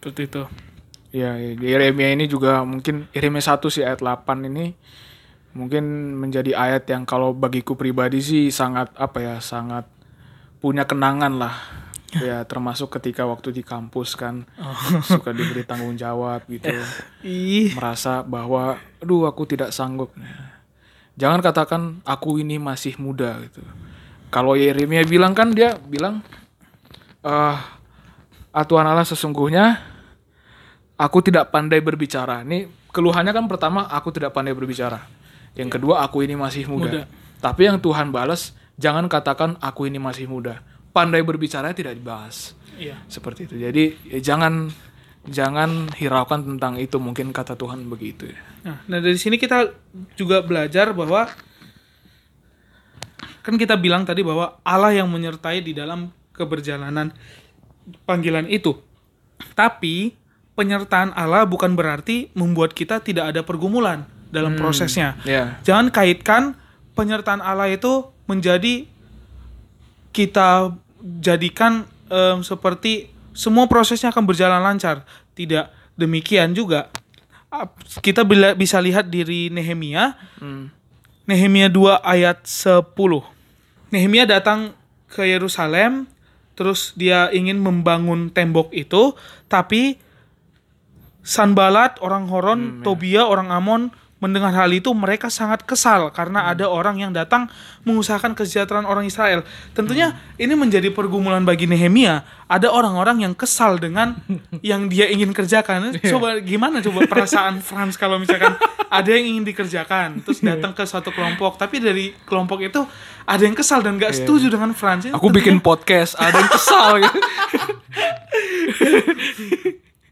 Seperti 0.03 0.29
itu. 0.29 0.42
Ya, 1.11 1.38
Yeremia 1.38 2.14
ini 2.14 2.26
juga 2.26 2.62
mungkin 2.66 3.07
Yeremia 3.14 3.42
1 3.42 3.66
sih 3.70 3.83
ayat 3.83 4.03
8 4.03 4.46
ini 4.46 4.74
mungkin 5.56 6.14
menjadi 6.18 6.54
ayat 6.54 6.86
yang 6.90 7.02
kalau 7.02 7.34
bagiku 7.34 7.74
pribadi 7.74 8.22
sih 8.22 8.54
sangat 8.54 8.92
apa 8.94 9.18
ya, 9.18 9.36
sangat 9.42 9.86
punya 10.62 10.84
kenangan 10.86 11.34
lah. 11.40 11.56
Ya, 12.10 12.42
termasuk 12.42 12.90
ketika 12.98 13.22
waktu 13.22 13.54
di 13.54 13.62
kampus 13.62 14.18
kan 14.18 14.42
suka 15.06 15.30
diberi 15.30 15.62
tanggung 15.62 15.94
jawab 15.94 16.42
gitu. 16.50 16.66
Ih, 17.22 17.70
Merasa 17.78 18.26
bahwa 18.26 18.82
aduh 18.98 19.30
aku 19.30 19.46
tidak 19.46 19.70
sanggup. 19.70 20.10
Jangan 21.14 21.38
katakan 21.38 22.02
aku 22.02 22.42
ini 22.42 22.58
masih 22.58 22.98
muda 22.98 23.38
gitu. 23.46 23.62
Kalau 24.26 24.58
Yeremia 24.58 25.06
bilang 25.06 25.38
kan 25.38 25.54
dia 25.54 25.78
bilang 25.86 26.18
eh 27.22 27.58
"Ah, 28.50 28.66
Tuhan 28.66 28.90
Allah 28.90 29.06
sesungguhnya 29.06 29.78
aku 30.98 31.18
tidak 31.22 31.54
pandai 31.54 31.78
berbicara. 31.78 32.42
Ini 32.42 32.66
keluhannya 32.90 33.30
kan 33.30 33.46
pertama 33.46 33.86
aku 33.86 34.10
tidak 34.10 34.34
pandai 34.36 34.52
berbicara. 34.52 35.19
Yang 35.58 35.80
kedua 35.80 36.06
aku 36.06 36.22
ini 36.22 36.38
masih 36.38 36.66
muda. 36.70 36.86
Muda. 36.86 37.02
Tapi 37.40 37.66
yang 37.66 37.78
Tuhan 37.80 38.12
balas 38.12 38.52
jangan 38.76 39.08
katakan 39.10 39.56
aku 39.58 39.88
ini 39.88 39.98
masih 39.98 40.28
muda. 40.30 40.62
Pandai 40.90 41.22
berbicara 41.22 41.70
tidak 41.72 41.96
dibahas. 41.96 42.54
iya. 42.80 42.96
Seperti 43.06 43.46
itu. 43.50 43.54
Jadi 43.60 43.96
ya 44.08 44.18
jangan 44.34 44.72
jangan 45.28 45.92
hiraukan 45.92 46.56
tentang 46.56 46.80
itu 46.80 46.96
mungkin 46.96 47.30
kata 47.34 47.58
Tuhan 47.58 47.84
begitu 47.92 48.32
ya. 48.32 48.40
Nah, 48.64 48.78
nah 48.88 48.98
dari 49.04 49.20
sini 49.20 49.36
kita 49.36 49.68
juga 50.16 50.40
belajar 50.40 50.96
bahwa 50.96 51.28
kan 53.44 53.54
kita 53.60 53.76
bilang 53.76 54.08
tadi 54.08 54.24
bahwa 54.24 54.60
Allah 54.64 54.96
yang 54.96 55.08
menyertai 55.12 55.60
di 55.60 55.76
dalam 55.76 56.12
keberjalanan 56.32 57.12
panggilan 58.08 58.48
itu. 58.48 58.80
Tapi 59.56 60.16
penyertaan 60.56 61.12
Allah 61.16 61.44
bukan 61.48 61.72
berarti 61.72 62.32
membuat 62.36 62.76
kita 62.76 63.00
tidak 63.00 63.32
ada 63.32 63.40
pergumulan 63.44 64.08
dalam 64.31 64.55
prosesnya. 64.57 65.19
Ya. 65.23 65.59
Jangan 65.62 65.90
kaitkan 65.90 66.55
penyertaan 66.95 67.38
Allah 67.38 67.69
itu 67.69 68.07
menjadi 68.25 68.87
kita 70.11 70.75
jadikan 71.21 71.87
em, 72.07 72.43
seperti 72.43 73.09
semua 73.31 73.66
prosesnya 73.66 74.11
akan 74.11 74.25
berjalan 74.25 74.59
lancar. 74.59 75.07
Tidak 75.35 75.71
demikian 75.95 76.51
juga. 76.53 76.90
Kita 77.99 78.23
bila- 78.23 78.55
bisa 78.55 78.79
lihat 78.79 79.11
diri 79.11 79.51
Nehemia. 79.51 80.14
Nehemia 81.27 81.66
2 81.66 81.99
ayat 82.01 82.43
10. 82.43 83.23
Nehemia 83.90 84.23
datang 84.23 84.75
ke 85.07 85.27
Yerusalem, 85.27 86.07
terus 86.55 86.95
dia 86.95 87.31
ingin 87.31 87.59
membangun 87.59 88.31
tembok 88.31 88.71
itu, 88.71 89.14
tapi 89.47 89.99
Sanbalat, 91.21 92.01
orang 92.01 92.27
Horon, 92.33 92.81
Tobia, 92.81 93.29
orang 93.29 93.53
Amon 93.53 93.93
mendengar 94.20 94.52
hal 94.52 94.70
itu 94.70 94.92
mereka 94.92 95.33
sangat 95.33 95.64
kesal 95.64 96.12
karena 96.12 96.52
ada 96.52 96.68
orang 96.68 97.00
yang 97.00 97.11
datang 97.11 97.48
mengusahakan 97.88 98.37
kesejahteraan 98.37 98.85
orang 98.85 99.09
Israel. 99.09 99.42
Tentunya 99.72 100.20
ini 100.37 100.52
menjadi 100.52 100.92
pergumulan 100.92 101.42
bagi 101.42 101.64
Nehemia. 101.64 102.22
Ada 102.46 102.68
orang-orang 102.68 103.24
yang 103.24 103.33
kesal 103.33 103.80
dengan 103.80 104.20
yang 104.70 104.92
dia 104.92 105.09
ingin 105.09 105.33
kerjakan. 105.33 105.96
Coba 106.04 106.37
gimana 106.44 106.85
coba 106.85 107.09
perasaan 107.09 107.64
Franz 107.64 107.96
kalau 107.96 108.20
misalkan 108.20 108.54
ada 108.90 109.09
yang 109.09 109.37
ingin 109.37 109.44
dikerjakan 109.48 110.20
terus 110.26 110.42
datang 110.44 110.74
ke 110.74 110.83
suatu 110.83 111.14
kelompok 111.14 111.54
tapi 111.54 111.78
dari 111.78 112.11
kelompok 112.26 112.59
itu 112.59 112.83
ada 113.22 113.38
yang 113.46 113.54
kesal 113.54 113.80
dan 113.80 113.96
gak 113.96 114.12
setuju 114.12 114.52
dengan 114.52 114.76
Franz. 114.76 115.09
Aku 115.09 115.33
tentunya- 115.33 115.37
bikin 115.40 115.56
podcast, 115.64 116.18
ada 116.20 116.37
yang 116.37 116.50
kesal 116.52 117.00
gitu. 117.00 117.18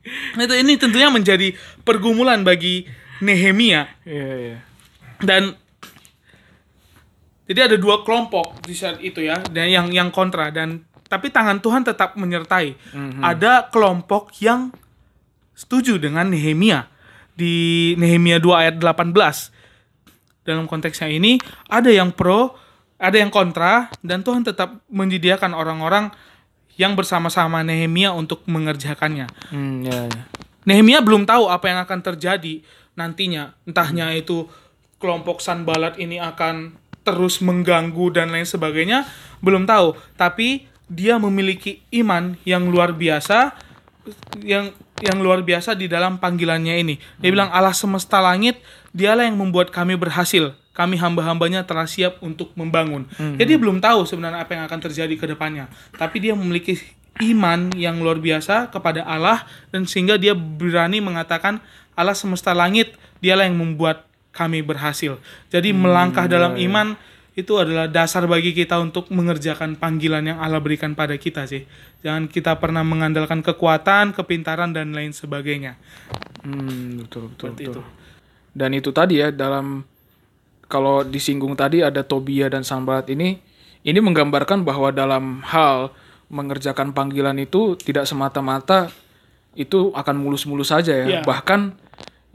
itu 0.38 0.55
ini 0.57 0.73
tentunya 0.79 1.09
menjadi 1.12 1.55
pergumulan 1.85 2.40
bagi 2.47 2.87
Nehemia. 3.25 3.89
Iya, 4.07 4.31
iya. 4.39 4.59
dan 5.19 5.59
jadi 7.49 7.73
ada 7.73 7.77
dua 7.81 8.05
kelompok 8.05 8.61
di 8.63 8.77
saat 8.77 9.01
itu 9.01 9.25
ya 9.25 9.41
dan 9.49 9.67
yang 9.73 9.89
yang 9.89 10.13
kontra. 10.13 10.53
Dan 10.53 10.85
tapi 11.09 11.33
tangan 11.33 11.59
Tuhan 11.65 11.83
tetap 11.83 12.15
menyertai. 12.15 12.77
Ada 13.25 13.73
kelompok 13.73 14.37
yang 14.45 14.69
setuju 15.57 15.97
dengan 15.97 16.29
Nehemia. 16.29 16.87
Di 17.39 17.95
Nehemia 17.97 18.43
2 18.43 18.51
ayat 18.51 18.75
18 18.83 19.15
dalam 20.43 20.67
konteksnya 20.67 21.13
ini 21.13 21.39
ada 21.69 21.93
yang 21.93 22.11
pro 22.11 22.57
ada 22.99 23.15
yang 23.15 23.31
kontra 23.31 23.93
dan 24.03 24.27
Tuhan 24.27 24.43
tetap 24.43 24.83
menyediakan 24.91 25.55
orang-orang 25.55 26.11
yang 26.75 26.99
bersama-sama 26.99 27.63
Nehemia 27.63 28.11
untuk 28.15 28.43
mengerjakannya. 28.47 29.27
Hmm, 29.51 29.87
ya, 29.87 30.07
ya. 30.11 30.23
Nehemia 30.67 30.99
belum 31.03 31.27
tahu 31.27 31.47
apa 31.47 31.67
yang 31.71 31.79
akan 31.83 32.01
terjadi 32.03 32.63
nantinya. 32.99 33.55
Entahnya 33.63 34.11
itu 34.19 34.51
kelompok 34.99 35.39
Sanbalat 35.39 35.95
ini 36.03 36.19
akan 36.19 36.75
terus 37.07 37.39
mengganggu 37.39 38.11
dan 38.11 38.35
lain 38.35 38.45
sebagainya, 38.45 39.07
belum 39.39 39.65
tahu. 39.65 39.95
Tapi 40.19 40.67
dia 40.91 41.17
memiliki 41.17 41.87
iman 42.03 42.35
yang 42.43 42.67
luar 42.67 42.93
biasa 42.93 43.55
yang 44.43 44.73
yang 44.99 45.21
luar 45.23 45.47
biasa 45.47 45.79
di 45.79 45.87
dalam 45.87 46.19
panggilannya 46.19 46.81
ini. 46.83 46.99
Dia 47.23 47.31
bilang 47.31 47.55
Allah 47.55 47.77
semesta 47.77 48.19
langit, 48.19 48.59
dialah 48.91 49.31
yang 49.31 49.39
membuat 49.39 49.71
kami 49.71 49.95
berhasil. 49.95 50.59
kami 50.79 50.95
hamba-hambanya 50.95 51.67
telah 51.67 51.91
siap 51.91 52.23
untuk 52.23 52.55
membangun. 52.55 53.11
Jadi 53.19 53.51
dia 53.51 53.59
belum 53.59 53.83
tahu 53.83 54.07
sebenarnya 54.07 54.47
apa 54.47 54.55
yang 54.55 54.63
akan 54.71 54.79
terjadi 54.87 55.11
ke 55.19 55.27
depannya. 55.27 55.67
Tapi 55.99 56.23
dia 56.23 56.39
memiliki 56.39 56.79
iman 57.19 57.75
yang 57.75 57.99
luar 57.99 58.23
biasa 58.23 58.71
kepada 58.71 59.03
Allah 59.03 59.43
dan 59.75 59.91
sehingga 59.91 60.15
dia 60.15 60.39
berani 60.39 61.03
mengatakan 61.03 61.59
Allah 61.99 62.15
semesta 62.15 62.55
langit, 62.55 62.95
dialah 63.19 63.51
yang 63.51 63.59
membuat 63.59 64.07
kami 64.31 64.63
berhasil. 64.63 65.19
Jadi 65.51 65.75
melangkah 65.75 66.31
dalam 66.31 66.55
iman 66.55 66.95
itu 67.39 67.55
adalah 67.55 67.87
dasar 67.87 68.27
bagi 68.27 68.51
kita 68.51 68.79
untuk 68.83 69.11
mengerjakan 69.15 69.79
panggilan 69.79 70.27
yang 70.27 70.39
Allah 70.43 70.59
berikan 70.59 70.95
pada 70.95 71.15
kita 71.15 71.47
sih. 71.47 71.67
Jangan 72.03 72.31
kita 72.31 72.59
pernah 72.59 72.83
mengandalkan 72.83 73.43
kekuatan, 73.47 74.11
kepintaran 74.15 74.75
dan 74.75 74.91
lain 74.91 75.15
sebagainya. 75.15 75.79
Hmm, 76.43 77.03
betul 77.03 77.31
betul 77.35 77.55
Seperti 77.55 77.63
betul. 77.67 77.75
itu. 77.75 77.83
Dan 78.55 78.71
itu 78.75 78.91
tadi 78.91 79.23
ya 79.23 79.31
dalam 79.31 79.87
kalau 80.67 81.07
disinggung 81.07 81.55
tadi 81.55 81.79
ada 81.79 82.03
Tobia 82.03 82.51
dan 82.51 82.67
Sambalat 82.67 83.07
ini 83.11 83.39
ini 83.87 83.99
menggambarkan 84.03 84.67
bahwa 84.67 84.91
dalam 84.91 85.39
hal 85.47 85.95
mengerjakan 86.29 86.91
panggilan 86.91 87.39
itu 87.39 87.79
tidak 87.79 88.05
semata-mata 88.05 88.91
itu 89.55 89.95
akan 89.95 90.17
mulus-mulus 90.19 90.75
saja 90.75 90.91
ya. 90.91 91.07
Iya. 91.07 91.21
Bahkan 91.23 91.88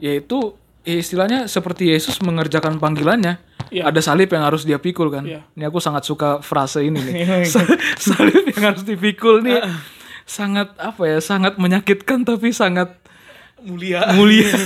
yaitu 0.04 0.52
ya 0.84 1.00
istilahnya 1.00 1.48
seperti 1.48 1.88
Yesus 1.88 2.20
mengerjakan 2.20 2.76
panggilannya. 2.76 3.40
Iya. 3.72 3.88
Ada 3.88 4.04
salib 4.04 4.28
yang 4.28 4.44
harus 4.44 4.62
dia 4.62 4.76
pikul 4.76 5.08
kan. 5.08 5.24
Iya. 5.24 5.40
Ini 5.56 5.64
aku 5.66 5.80
sangat 5.80 6.04
suka 6.04 6.44
frase 6.44 6.84
ini 6.84 7.00
nih. 7.00 7.14
Iya. 7.24 7.36
Sa- 7.48 7.64
salib 7.96 8.44
yang 8.44 8.62
harus 8.68 8.84
dipikul 8.84 9.40
nih 9.40 9.64
sangat 10.28 10.76
apa 10.76 11.08
ya? 11.08 11.18
Sangat 11.18 11.56
menyakitkan 11.56 12.22
tapi 12.22 12.52
sangat 12.52 12.92
Mulia. 13.64 14.12
mulia. 14.12 14.52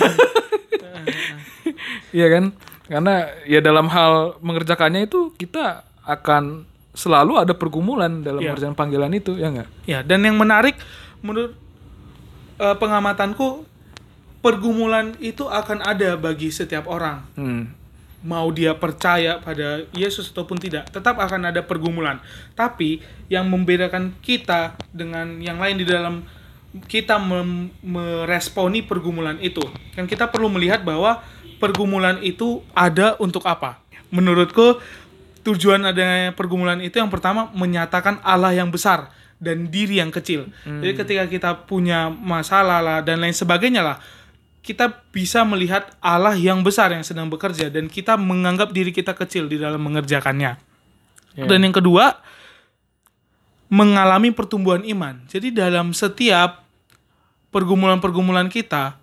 Iya 2.11 2.27
kan? 2.33 2.45
Karena 2.89 3.15
ya 3.45 3.61
dalam 3.61 3.87
hal 3.87 4.41
mengerjakannya 4.41 5.07
itu 5.07 5.31
kita 5.37 5.85
akan 6.03 6.65
selalu 6.97 7.37
ada 7.39 7.53
pergumulan 7.53 8.25
dalam 8.25 8.41
Iya. 8.41 8.57
mengerjakan 8.57 8.75
panggilan 8.75 9.13
itu, 9.13 9.37
ya 9.37 9.53
enggak? 9.53 9.69
Ya, 9.85 10.01
dan 10.01 10.25
yang 10.25 10.35
menarik 10.35 10.75
menurut 11.21 11.53
eh, 12.59 12.75
pengamatanku 12.75 13.68
pergumulan 14.39 15.15
itu 15.19 15.47
akan 15.47 15.83
ada 15.83 16.15
bagi 16.15 16.51
setiap 16.53 16.87
orang. 16.87 17.25
Hmm. 17.35 17.75
Mau 18.19 18.51
dia 18.51 18.75
percaya 18.75 19.39
pada 19.39 19.87
Yesus 19.95 20.35
ataupun 20.35 20.59
tidak, 20.59 20.91
tetap 20.91 21.23
akan 21.23 21.55
ada 21.55 21.63
pergumulan. 21.63 22.19
Tapi 22.59 22.99
yang 23.31 23.47
membedakan 23.47 24.11
kita 24.19 24.75
dengan 24.91 25.39
yang 25.39 25.63
lain 25.63 25.79
di 25.79 25.87
dalam 25.87 26.27
kita 26.91 27.17
meresponi 27.81 28.83
pergumulan 28.83 29.39
itu, 29.39 29.63
kan 29.95 30.11
kita 30.11 30.27
perlu 30.29 30.51
melihat 30.51 30.83
bahwa 30.83 31.23
pergumulan 31.63 32.19
itu 32.21 32.61
ada 32.75 33.15
untuk 33.23 33.47
apa? 33.47 33.79
Menurutku 34.11 34.83
tujuan 35.47 35.81
adanya 35.87 36.35
pergumulan 36.35 36.83
itu 36.83 36.99
yang 36.99 37.09
pertama 37.09 37.49
menyatakan 37.55 38.19
Allah 38.27 38.53
yang 38.53 38.69
besar 38.69 39.15
dan 39.39 39.71
diri 39.71 40.03
yang 40.03 40.11
kecil. 40.11 40.51
Jadi 40.67 40.93
ketika 40.99 41.25
kita 41.31 41.51
punya 41.71 42.11
masalah 42.11 42.83
lah 42.83 42.99
dan 43.01 43.23
lain 43.23 43.33
sebagainya 43.33 43.81
lah, 43.87 43.97
kita 44.69 45.09
bisa 45.09 45.49
melihat 45.49 45.89
Allah 46.05 46.37
yang 46.37 46.61
besar 46.61 46.93
yang 46.93 47.01
sedang 47.01 47.33
bekerja 47.33 47.73
dan 47.73 47.89
kita 47.89 48.21
menganggap 48.21 48.69
diri 48.69 48.93
kita 48.93 49.17
kecil 49.17 49.49
di 49.49 49.57
dalam 49.57 49.81
mengerjakannya. 49.81 50.61
Ya. 51.33 51.45
Dan 51.49 51.65
yang 51.65 51.73
kedua, 51.73 52.21
mengalami 53.73 54.29
pertumbuhan 54.29 54.85
iman. 54.85 55.25
Jadi 55.25 55.57
dalam 55.57 55.97
setiap 55.97 56.69
pergumulan-pergumulan 57.49 58.53
kita, 58.53 59.01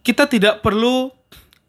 kita 0.00 0.24
tidak 0.24 0.64
perlu 0.64 1.12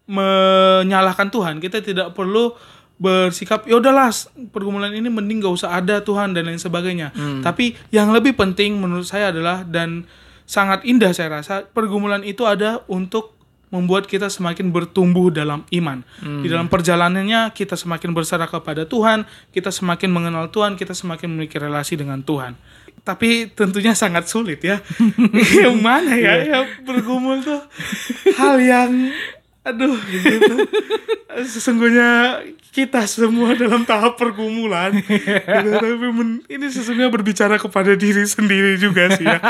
menyalahkan 0.08 1.28
Tuhan. 1.28 1.60
Kita 1.60 1.84
tidak 1.84 2.16
perlu 2.16 2.56
bersikap 2.94 3.66
ya 3.66 3.76
udahlah 3.76 4.08
pergumulan 4.54 4.94
ini 4.94 5.10
mending 5.10 5.42
gak 5.42 5.54
usah 5.58 5.82
ada 5.82 6.00
Tuhan 6.00 6.32
dan 6.32 6.48
lain 6.48 6.56
sebagainya. 6.56 7.12
Tapi 7.44 7.76
yang 7.92 8.08
lebih 8.08 8.32
penting 8.32 8.80
menurut 8.80 9.04
saya 9.04 9.28
adalah 9.28 9.68
dan 9.68 10.08
sangat 10.44 10.84
indah 10.84 11.12
saya 11.16 11.40
rasa 11.40 11.64
pergumulan 11.68 12.20
itu 12.24 12.44
ada 12.44 12.84
untuk 12.88 13.34
membuat 13.74 14.06
kita 14.06 14.30
semakin 14.30 14.70
bertumbuh 14.70 15.34
dalam 15.34 15.66
iman. 15.74 16.06
Di 16.22 16.46
dalam 16.46 16.70
perjalanannya 16.70 17.50
kita 17.50 17.74
semakin 17.74 18.14
berserah 18.14 18.46
kepada 18.46 18.86
Tuhan, 18.86 19.26
kita 19.50 19.74
semakin 19.74 20.14
mengenal 20.14 20.46
Tuhan, 20.54 20.78
kita 20.78 20.94
semakin 20.94 21.26
memiliki 21.34 21.58
relasi 21.58 21.98
dengan 21.98 22.22
Tuhan. 22.22 22.54
Tapi 23.02 23.50
tentunya 23.50 23.90
sangat 23.98 24.30
sulit 24.30 24.62
ya. 24.62 24.78
yang 25.66 25.82
mana 25.82 26.14
ya? 26.14 26.46
Ya 26.46 26.60
bergumul 26.86 27.42
tuh 27.42 27.66
hal 28.38 28.62
yang 28.62 29.10
aduh 29.64 29.96
gitu. 30.04 30.54
Sesungguhnya 31.50 32.38
kita 32.70 33.02
semua 33.04 33.54
dalam 33.54 33.82
tahap 33.82 34.14
pergumulan. 34.14 34.94
Gitu, 35.54 35.70
Tapi 35.72 36.06
men- 36.08 36.42
ini 36.44 36.66
sesungguhnya 36.68 37.06
berbicara 37.08 37.56
kepada 37.56 37.94
diri 37.94 38.22
sendiri 38.22 38.76
juga 38.76 39.10
sih 39.10 39.24
ya. 39.24 39.38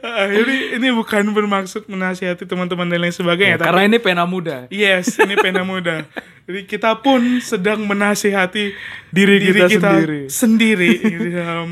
Ah, 0.00 0.26
Jadi 0.26 0.76
ini 0.76 0.88
bukan 0.90 1.28
bermaksud 1.28 1.84
menasihati 1.86 2.44
teman-teman 2.44 2.86
dan 2.86 3.00
lain 3.00 3.12
sebagainya. 3.12 3.58
tapi- 3.58 3.68
Karena 3.68 3.82
ini 3.84 3.98
pena 3.98 4.24
muda. 4.24 4.64
Yes, 4.68 5.18
ini 5.18 5.34
pena 5.34 5.60
muda. 5.62 6.04
Jadi 6.44 6.60
kita 6.64 6.94
pun 6.96 7.20
sedang 7.40 7.82
menasihati 7.82 8.72
diri, 9.10 9.36
Kita 9.40 9.48
kita, 9.48 9.66
kita 9.66 9.90
sendiri. 9.90 10.20
sendiri, 10.28 10.90
di 11.00 11.30
dalam 11.32 11.68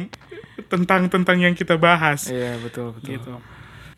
tentang 0.67 1.07
tentang 1.07 1.39
yang 1.39 1.53
kita 1.53 1.77
bahas. 1.77 2.27
Iya, 2.27 2.57
betul, 2.59 2.93
betul. 2.93 3.09
Gitu. 3.13 3.33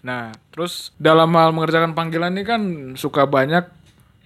Nah, 0.04 0.36
terus 0.52 0.92
dalam 1.00 1.32
hal 1.32 1.56
mengerjakan 1.56 1.96
panggilan 1.96 2.36
ini 2.36 2.44
kan 2.44 2.62
suka 2.94 3.24
banyak 3.24 3.64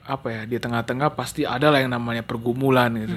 apa 0.03 0.27
ya 0.33 0.43
di 0.43 0.59
tengah-tengah 0.59 1.15
pasti 1.15 1.47
ada 1.47 1.71
lah 1.71 1.79
yang 1.79 1.95
namanya 1.95 2.27
pergumulan 2.27 2.91
gitu. 2.99 3.17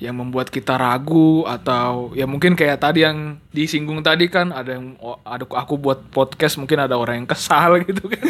Yang 0.00 0.14
membuat 0.16 0.48
kita 0.54 0.78
ragu 0.78 1.44
atau 1.44 2.14
ya 2.14 2.30
mungkin 2.30 2.54
kayak 2.54 2.78
tadi 2.78 3.02
yang 3.02 3.42
disinggung 3.50 4.00
tadi 4.06 4.30
kan 4.30 4.54
ada 4.54 4.78
yang 4.78 4.94
oh, 5.02 5.18
ada 5.26 5.42
aku 5.44 5.76
buat 5.76 6.08
podcast 6.14 6.62
mungkin 6.62 6.78
ada 6.78 6.94
orang 6.94 7.26
yang 7.26 7.28
kesal 7.28 7.76
gitu 7.84 8.06
kan. 8.06 8.24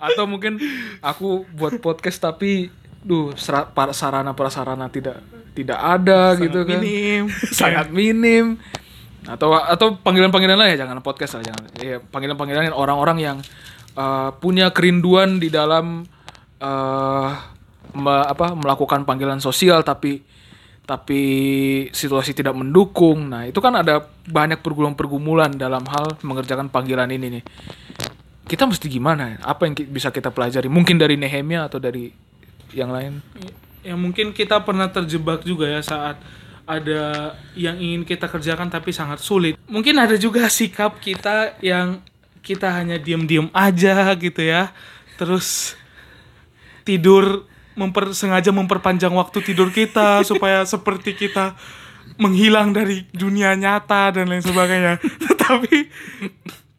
atau 0.00 0.24
mungkin 0.24 0.56
aku 1.04 1.44
buat 1.52 1.76
podcast 1.84 2.24
tapi 2.24 2.72
duh 3.04 3.36
sarana 3.36 4.32
prasarana 4.32 4.88
tidak 4.88 5.20
tidak 5.52 5.76
ada 5.76 6.36
gitu 6.40 6.64
kan 6.64 6.80
Minim. 6.80 7.28
sangat 7.60 7.92
minim 7.92 8.56
atau 9.28 9.52
atau 9.52 10.00
panggilan-panggilan 10.00 10.56
lain 10.56 10.76
ya 10.76 10.86
jangan 10.86 11.04
podcast 11.04 11.40
lah 11.40 11.44
jangan. 11.44 11.64
Ya 11.76 12.00
panggilan-panggilan 12.00 12.72
yang 12.72 12.76
orang-orang 12.76 13.18
yang 13.20 13.36
uh, 13.96 14.32
punya 14.40 14.72
kerinduan 14.72 15.36
di 15.36 15.52
dalam 15.52 16.08
uh, 16.60 17.28
me- 17.92 18.26
apa 18.28 18.56
melakukan 18.56 19.04
panggilan 19.04 19.42
sosial 19.42 19.84
tapi 19.84 20.24
tapi 20.88 21.22
situasi 21.94 22.34
tidak 22.34 22.56
mendukung. 22.56 23.30
Nah 23.30 23.46
itu 23.46 23.62
kan 23.62 23.78
ada 23.78 24.10
banyak 24.26 24.58
pergumulan-pergumulan 24.58 25.54
dalam 25.54 25.86
hal 25.86 26.18
mengerjakan 26.24 26.66
panggilan 26.72 27.06
ini 27.12 27.38
nih. 27.38 27.44
Kita 28.50 28.66
mesti 28.66 28.90
gimana 28.90 29.36
ya? 29.36 29.36
apa 29.46 29.70
yang 29.70 29.78
bisa 29.94 30.10
kita 30.10 30.34
pelajari? 30.34 30.66
Mungkin 30.66 30.98
dari 30.98 31.14
Nehemia 31.14 31.70
atau 31.70 31.78
dari 31.78 32.10
yang 32.74 32.90
lain? 32.90 33.22
Yang 33.86 33.98
mungkin 34.02 34.26
kita 34.34 34.66
pernah 34.66 34.90
terjebak 34.90 35.46
juga 35.46 35.70
ya 35.70 35.78
saat 35.78 36.18
ada 36.70 37.34
yang 37.58 37.74
ingin 37.82 38.06
kita 38.06 38.30
kerjakan 38.30 38.70
tapi 38.70 38.94
sangat 38.94 39.18
sulit. 39.18 39.58
Mungkin 39.66 39.98
ada 39.98 40.14
juga 40.14 40.46
sikap 40.46 41.02
kita 41.02 41.58
yang 41.58 41.98
kita 42.46 42.70
hanya 42.70 42.94
diem-diem 42.96 43.50
aja 43.50 44.14
gitu 44.14 44.38
ya. 44.38 44.70
Terus 45.18 45.74
tidur 46.86 47.50
memper, 47.74 48.14
sengaja 48.14 48.54
memperpanjang 48.54 49.10
waktu 49.10 49.42
tidur 49.42 49.74
kita 49.74 50.22
supaya 50.30 50.62
seperti 50.62 51.18
kita 51.18 51.58
menghilang 52.20 52.70
dari 52.70 53.02
dunia 53.10 53.58
nyata 53.58 54.14
dan 54.14 54.30
lain 54.30 54.44
sebagainya. 54.44 55.02
Tetapi 55.26 55.74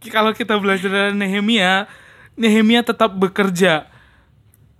kalau 0.07 0.31
kita 0.31 0.55
belajar 0.55 0.89
dari 0.89 1.13
Nehemia, 1.13 1.85
Nehemia 2.39 2.81
tetap 2.81 3.11
bekerja 3.19 3.91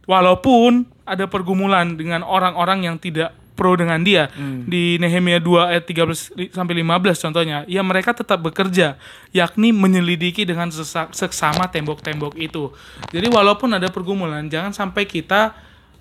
walaupun 0.08 0.88
ada 1.06 1.28
pergumulan 1.28 2.00
dengan 2.00 2.24
orang-orang 2.24 2.88
yang 2.88 2.96
tidak 2.98 3.41
pro 3.62 3.78
dengan 3.78 4.02
dia. 4.02 4.34
Di 4.66 4.98
Nehemia 4.98 5.38
2 5.38 5.70
ayat 5.70 5.86
13 5.86 6.34
li- 6.34 6.50
sampai 6.50 6.74
15 6.82 7.22
contohnya 7.22 7.62
ya 7.70 7.86
mereka 7.86 8.18
tetap 8.18 8.42
bekerja 8.42 8.98
yakni 9.30 9.70
menyelidiki 9.70 10.42
dengan 10.42 10.74
seksama 11.14 11.70
tembok-tembok 11.70 12.34
itu. 12.42 12.74
Jadi 13.14 13.30
walaupun 13.30 13.70
ada 13.70 13.86
pergumulan 13.94 14.50
jangan 14.50 14.74
sampai 14.74 15.06
kita 15.06 15.54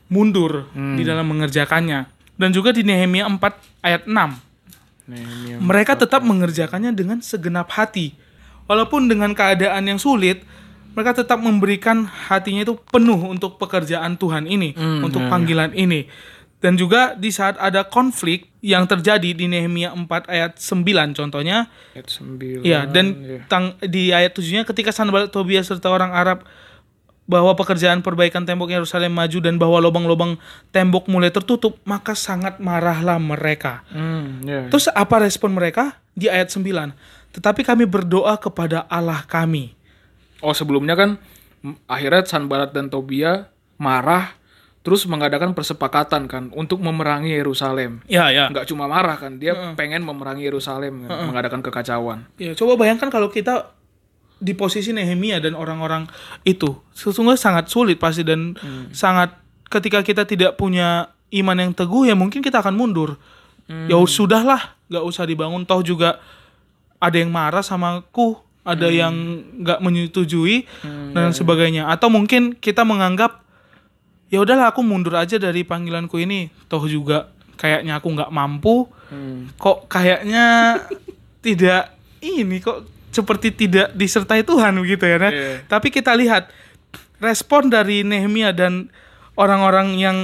mundur 0.09 0.65
di 0.73 1.05
dalam 1.05 1.29
mengerjakannya. 1.29 2.09
Dan 2.41 2.57
juga 2.57 2.73
di 2.73 2.81
Nehemia 2.81 3.29
4 3.29 3.85
ayat 3.85 4.09
6 4.09 4.17
Nehemia 5.05 5.61
mereka 5.61 5.93
tetap 5.95 6.25
mengerjakannya 6.25 6.97
dengan 6.97 7.21
segenap 7.21 7.69
hati. 7.69 8.17
Walaupun 8.65 9.11
dengan 9.11 9.35
keadaan 9.35 9.83
yang 9.85 9.99
sulit, 9.99 10.47
mereka 10.91 11.11
tetap 11.13 11.39
memberikan 11.39 12.07
hatinya 12.07 12.63
itu 12.63 12.79
penuh 12.87 13.19
untuk 13.27 13.59
pekerjaan 13.59 14.15
Tuhan 14.15 14.47
ini, 14.47 14.75
untuk 15.03 15.23
panggilan 15.27 15.75
ini. 15.75 16.07
Dan 16.61 16.77
juga 16.77 17.17
di 17.17 17.33
saat 17.33 17.57
ada 17.57 17.89
konflik 17.89 18.53
yang 18.61 18.85
terjadi 18.85 19.33
di 19.33 19.49
Nehemia 19.49 19.97
4 19.97 20.29
ayat 20.29 20.53
9 20.61 21.17
contohnya, 21.17 21.73
ayat 21.97 22.09
9 22.13 22.61
ya 22.61 22.85
dan 22.85 23.17
ya. 23.17 23.41
tang, 23.49 23.81
di 23.81 24.13
ayat 24.13 24.37
7-nya 24.37 24.69
ketika 24.69 24.93
Sanballat 24.93 25.33
Tobias 25.33 25.73
serta 25.73 25.89
orang 25.89 26.13
Arab 26.13 26.45
bahwa 27.31 27.55
pekerjaan 27.55 28.03
perbaikan 28.03 28.43
tembok 28.43 28.75
Yerusalem 28.75 29.15
maju 29.15 29.39
dan 29.39 29.55
bahwa 29.55 29.79
lubang-lubang 29.79 30.35
tembok 30.75 31.07
mulai 31.07 31.31
tertutup, 31.31 31.79
maka 31.87 32.19
sangat 32.19 32.59
marahlah 32.59 33.23
mereka. 33.23 33.87
Hmm, 33.95 34.43
ya. 34.43 34.67
Terus 34.67 34.91
apa 34.91 35.23
respon 35.23 35.55
mereka? 35.55 35.97
Di 36.13 36.27
ayat 36.27 36.51
9. 36.51 36.67
Tetapi 37.31 37.63
kami 37.63 37.87
berdoa 37.87 38.35
kepada 38.35 38.83
Allah 38.91 39.23
kami. 39.25 39.79
Oh 40.43 40.51
sebelumnya 40.51 40.99
kan 40.99 41.11
akhirnya 41.87 42.27
Sanbalat 42.27 42.75
dan 42.75 42.91
Tobia 42.91 43.47
marah 43.79 44.40
terus 44.81 45.05
mengadakan 45.05 45.53
persepakatan 45.53 46.25
kan 46.25 46.49
untuk 46.57 46.81
memerangi 46.81 47.37
Yerusalem. 47.37 48.01
Ya, 48.09 48.33
ya. 48.33 48.49
Nggak 48.49 48.65
cuma 48.73 48.89
marah 48.89 49.21
kan, 49.21 49.37
dia 49.37 49.77
pengen 49.77 50.01
memerangi 50.01 50.49
Yerusalem, 50.49 51.05
kan, 51.05 51.29
mengadakan 51.29 51.61
kekacauan. 51.61 52.25
Ya, 52.41 52.57
coba 52.57 52.81
bayangkan 52.81 53.13
kalau 53.13 53.29
kita 53.29 53.77
di 54.41 54.57
posisi 54.57 54.97
Nehemia 54.97 55.37
dan 55.37 55.53
orang-orang 55.53 56.09
itu. 56.49 56.81
Sesungguhnya 56.97 57.37
sangat 57.37 57.69
sulit 57.69 58.01
pasti 58.01 58.25
dan 58.25 58.57
sangat 58.89 59.37
ketika 59.69 60.01
kita 60.01 60.25
tidak 60.25 60.57
punya 60.57 61.13
iman 61.31 61.57
yang 61.61 61.73
teguh 61.77 62.09
ya 62.09 62.17
mungkin 62.17 62.41
kita 62.41 62.65
akan 62.65 62.75
mundur. 62.75 63.21
Ya 63.71 63.95
sudahlah, 64.03 64.75
nggak 64.91 65.05
usah 65.05 65.29
dibangun 65.29 65.63
toh 65.63 65.79
juga 65.85 66.19
ada 66.99 67.15
yang 67.15 67.31
marah 67.31 67.63
sama 67.63 68.03
aku, 68.03 68.35
ada 68.67 68.91
yang 68.91 69.15
nggak 69.63 69.79
menyetujui 69.79 70.67
dan 71.15 71.31
sebagainya. 71.31 71.87
Atau 71.87 72.11
mungkin 72.11 72.59
kita 72.59 72.83
menganggap 72.83 73.45
ya 74.31 74.39
udahlah 74.41 74.71
aku 74.71 74.81
mundur 74.87 75.19
aja 75.19 75.37
dari 75.37 75.67
panggilanku 75.67 76.17
ini, 76.23 76.49
toh 76.71 76.87
juga 76.87 77.29
kayaknya 77.59 77.99
aku 78.01 78.09
nggak 78.15 78.31
mampu, 78.33 78.89
kok 79.59 79.91
kayaknya 79.91 80.79
tidak 81.45 81.93
ini 82.23 82.63
kok 82.63 82.87
seperti 83.11 83.51
tidak 83.51 83.91
disertai 83.93 84.47
Tuhan 84.47 84.79
begitu 84.79 85.03
ya. 85.05 85.19
Nah, 85.19 85.33
Iya. 85.35 85.67
Tapi 85.67 85.91
kita 85.91 86.15
lihat 86.15 86.49
respon 87.19 87.69
dari 87.69 88.07
Nehemia 88.07 88.55
dan 88.55 88.89
orang-orang 89.35 89.99
yang 89.99 90.19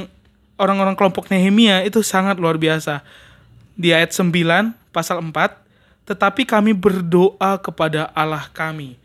orang-orang 0.56 0.96
kelompok 0.96 1.28
Nehemia 1.28 1.82
itu 1.84 2.00
sangat 2.00 2.38
luar 2.40 2.56
biasa. 2.56 3.02
Di 3.76 3.92
ayat 3.92 4.14
9 4.16 4.72
pasal 4.88 5.20
4, 5.20 5.34
tetapi 6.08 6.48
kami 6.48 6.72
berdoa 6.72 7.60
kepada 7.60 8.08
Allah 8.16 8.48
kami. 8.54 8.96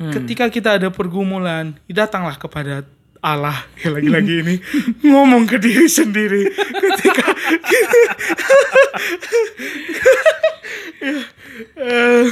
Ketika 0.00 0.48
kita 0.48 0.80
ada 0.80 0.88
pergumulan, 0.88 1.76
datanglah 1.84 2.40
kepada 2.40 2.88
Allah 3.20 3.56
ya 3.80 3.92
lagi-lagi 3.92 4.34
ini 4.40 4.56
ngomong 5.04 5.44
ke 5.44 5.60
diri 5.60 5.86
sendiri 5.88 6.48
ketika 6.56 7.26
Eh, 11.80 12.26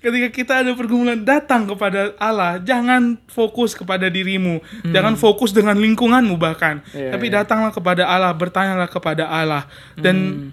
ketika 0.00 0.28
kita 0.28 0.52
ada 0.64 0.72
pergumulan 0.76 1.20
datang 1.22 1.68
kepada 1.68 2.12
Allah. 2.20 2.60
Jangan 2.62 3.18
fokus 3.28 3.72
kepada 3.72 4.08
dirimu. 4.08 4.60
Jangan 4.88 5.16
fokus 5.16 5.50
dengan 5.52 5.76
lingkunganmu 5.78 6.36
bahkan. 6.36 6.84
Iya, 6.92 7.16
tapi 7.16 7.32
iya. 7.32 7.42
datanglah 7.42 7.72
kepada 7.72 8.04
Allah 8.08 8.32
bertanyalah 8.36 8.88
kepada 8.88 9.28
Allah. 9.28 9.64
Dan 9.96 10.48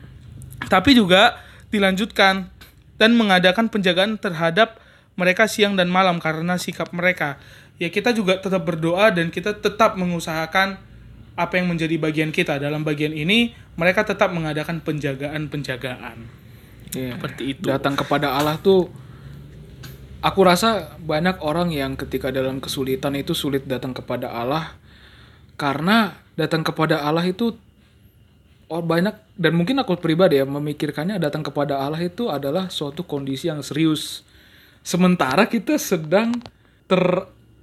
tapi 0.67 0.95
juga 0.95 1.39
dilanjutkan 1.71 2.49
dan 2.99 3.15
mengadakan 3.15 3.71
penjagaan 3.71 4.19
terhadap 4.19 4.79
mereka 5.15 5.47
siang 5.51 5.75
dan 5.75 5.91
malam 5.91 6.19
karena 6.23 6.55
sikap 6.55 6.95
mereka 6.95 7.35
ya 7.79 7.89
kita 7.89 8.11
juga 8.11 8.37
tetap 8.37 8.61
berdoa 8.67 9.09
dan 9.09 9.31
kita 9.31 9.55
tetap 9.55 9.95
mengusahakan 9.95 10.77
apa 11.39 11.53
yang 11.55 11.71
menjadi 11.71 11.95
bagian 11.95 12.29
kita 12.35 12.59
dalam 12.59 12.83
bagian 12.83 13.15
ini 13.15 13.55
mereka 13.79 14.03
tetap 14.03 14.35
mengadakan 14.35 14.83
penjagaan-penjagaan 14.83 16.39
Iya. 16.95 17.17
Seperti 17.17 17.43
itu. 17.53 17.65
Datang 17.69 17.93
kepada 17.93 18.33
Allah 18.33 18.57
tuh 18.57 18.89
aku 20.25 20.39
rasa 20.41 20.97
banyak 20.97 21.37
orang 21.41 21.69
yang 21.69 21.93
ketika 21.93 22.33
dalam 22.33 22.57
kesulitan 22.57 23.13
itu 23.13 23.37
sulit 23.37 23.69
datang 23.69 23.93
kepada 23.93 24.33
Allah 24.33 24.73
karena 25.59 26.17
datang 26.33 26.65
kepada 26.65 27.03
Allah 27.03 27.27
itu 27.27 27.53
oh 28.69 28.83
banyak 28.83 29.15
dan 29.37 29.53
mungkin 29.53 29.81
aku 29.81 29.97
pribadi 29.99 30.39
ya 30.39 30.45
memikirkannya 30.45 31.21
datang 31.21 31.45
kepada 31.45 31.77
Allah 31.77 32.01
itu 32.01 32.29
adalah 32.31 32.73
suatu 32.73 33.05
kondisi 33.05 33.51
yang 33.51 33.61
serius. 33.61 34.25
Sementara 34.81 35.45
kita 35.45 35.77
sedang 35.77 36.33
ter 36.89 37.03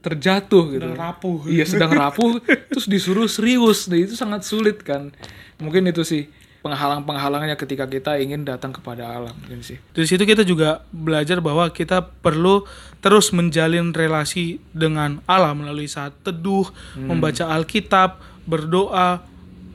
terjatuh 0.07 0.65
gitu. 0.79 0.87
Sedang 0.87 1.03
rapuh. 1.03 1.39
Iya, 1.51 1.65
sedang 1.67 1.91
rapuh 1.91 2.39
terus 2.71 2.87
disuruh 2.87 3.27
serius. 3.27 3.91
Nah, 3.91 3.99
itu 3.99 4.15
sangat 4.15 4.47
sulit 4.47 4.87
kan. 4.87 5.11
Mungkin 5.59 5.91
itu 5.91 6.07
sih 6.07 6.31
penghalang-penghalangnya 6.63 7.55
ketika 7.55 7.87
kita 7.87 8.19
ingin 8.19 8.43
datang 8.43 8.75
kepada 8.75 9.07
Allah 9.07 9.31
mungkin 9.39 9.63
sih. 9.63 9.79
Dari 9.95 10.07
situ 10.07 10.23
kita 10.27 10.43
juga 10.43 10.83
belajar 10.91 11.39
bahwa 11.39 11.71
kita 11.71 12.03
perlu 12.23 12.67
terus 12.99 13.31
menjalin 13.31 13.95
relasi 13.95 14.59
dengan 14.75 15.23
Allah 15.31 15.55
melalui 15.55 15.87
saat 15.87 16.15
teduh, 16.27 16.67
membaca 16.99 17.55
Alkitab, 17.55 18.19
berdoa, 18.51 19.23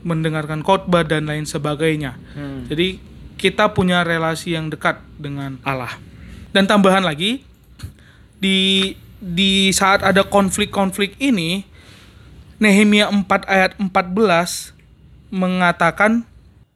mendengarkan 0.04 0.60
khotbah 0.60 1.04
dan 1.04 1.24
lain 1.28 1.48
sebagainya. 1.48 2.20
Jadi 2.68 3.00
kita 3.40 3.72
punya 3.72 4.04
relasi 4.04 4.52
yang 4.52 4.68
dekat 4.68 5.00
dengan 5.16 5.56
Allah. 5.64 5.96
Dan 6.52 6.68
tambahan 6.68 7.00
lagi 7.00 7.40
di 8.36 8.92
di 9.22 9.70
saat 9.70 10.02
ada 10.02 10.26
konflik-konflik 10.26 11.14
ini 11.22 11.62
Nehemia 12.58 13.06
4 13.06 13.26
ayat 13.46 13.72
14 13.78 14.74
mengatakan 15.30 16.26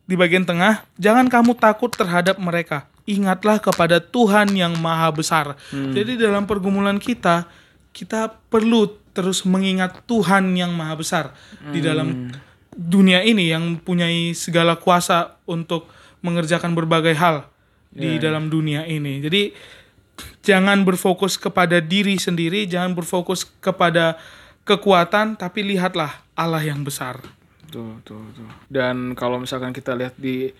di 0.07 0.15
bagian 0.15 0.47
tengah, 0.47 0.87
jangan 0.99 1.27
kamu 1.27 1.59
takut 1.59 1.91
terhadap 1.91 2.39
mereka. 2.39 2.87
Ingatlah 3.07 3.59
kepada 3.59 3.99
Tuhan 3.99 4.55
yang 4.55 4.79
maha 4.79 5.11
besar. 5.11 5.59
Jadi 5.71 6.19
dalam 6.19 6.47
pergumulan 6.47 6.99
kita, 6.99 7.47
kita 7.91 8.35
perlu 8.51 8.95
terus 9.15 9.43
mengingat 9.43 10.03
Tuhan 10.07 10.55
yang 10.55 10.75
maha 10.75 10.95
besar 10.99 11.25
di 11.71 11.83
dalam 11.83 12.31
dunia 12.75 13.23
ini 13.23 13.51
yang 13.51 13.79
mempunyai 13.79 14.35
segala 14.35 14.79
kuasa 14.79 15.39
untuk 15.47 15.87
mengerjakan 16.23 16.75
berbagai 16.75 17.15
hal 17.15 17.47
di 17.95 18.19
dalam 18.19 18.51
dunia 18.51 18.85
ini. 18.87 19.23
Jadi 19.23 19.55
jangan 20.41 20.83
berfokus 20.83 21.37
kepada 21.37 21.79
diri 21.79 22.17
sendiri, 22.17 22.65
jangan 22.65 22.93
berfokus 22.93 23.45
kepada 23.59 24.17
kekuatan, 24.63 25.35
tapi 25.35 25.63
lihatlah 25.63 26.11
Allah 26.33 26.61
yang 26.61 26.83
besar. 26.83 27.21
Tuh, 27.67 27.99
tuh, 28.03 28.23
tuh. 28.33 28.49
Dan 28.67 29.13
kalau 29.13 29.37
misalkan 29.37 29.71
kita 29.71 29.93
lihat 29.93 30.15
di 30.15 30.51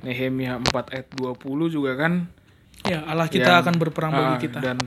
Nehemia 0.00 0.56
4 0.56 0.92
ayat 0.92 1.08
20 1.12 1.36
juga 1.68 1.92
kan 1.94 2.24
Ya, 2.82 3.04
Allah 3.04 3.28
kita 3.28 3.44
yang- 3.46 3.60
akan 3.60 3.74
berperang 3.76 4.08
ah, 4.10 4.18
bagi 4.32 4.48
kita. 4.48 4.58
dan 4.58 4.78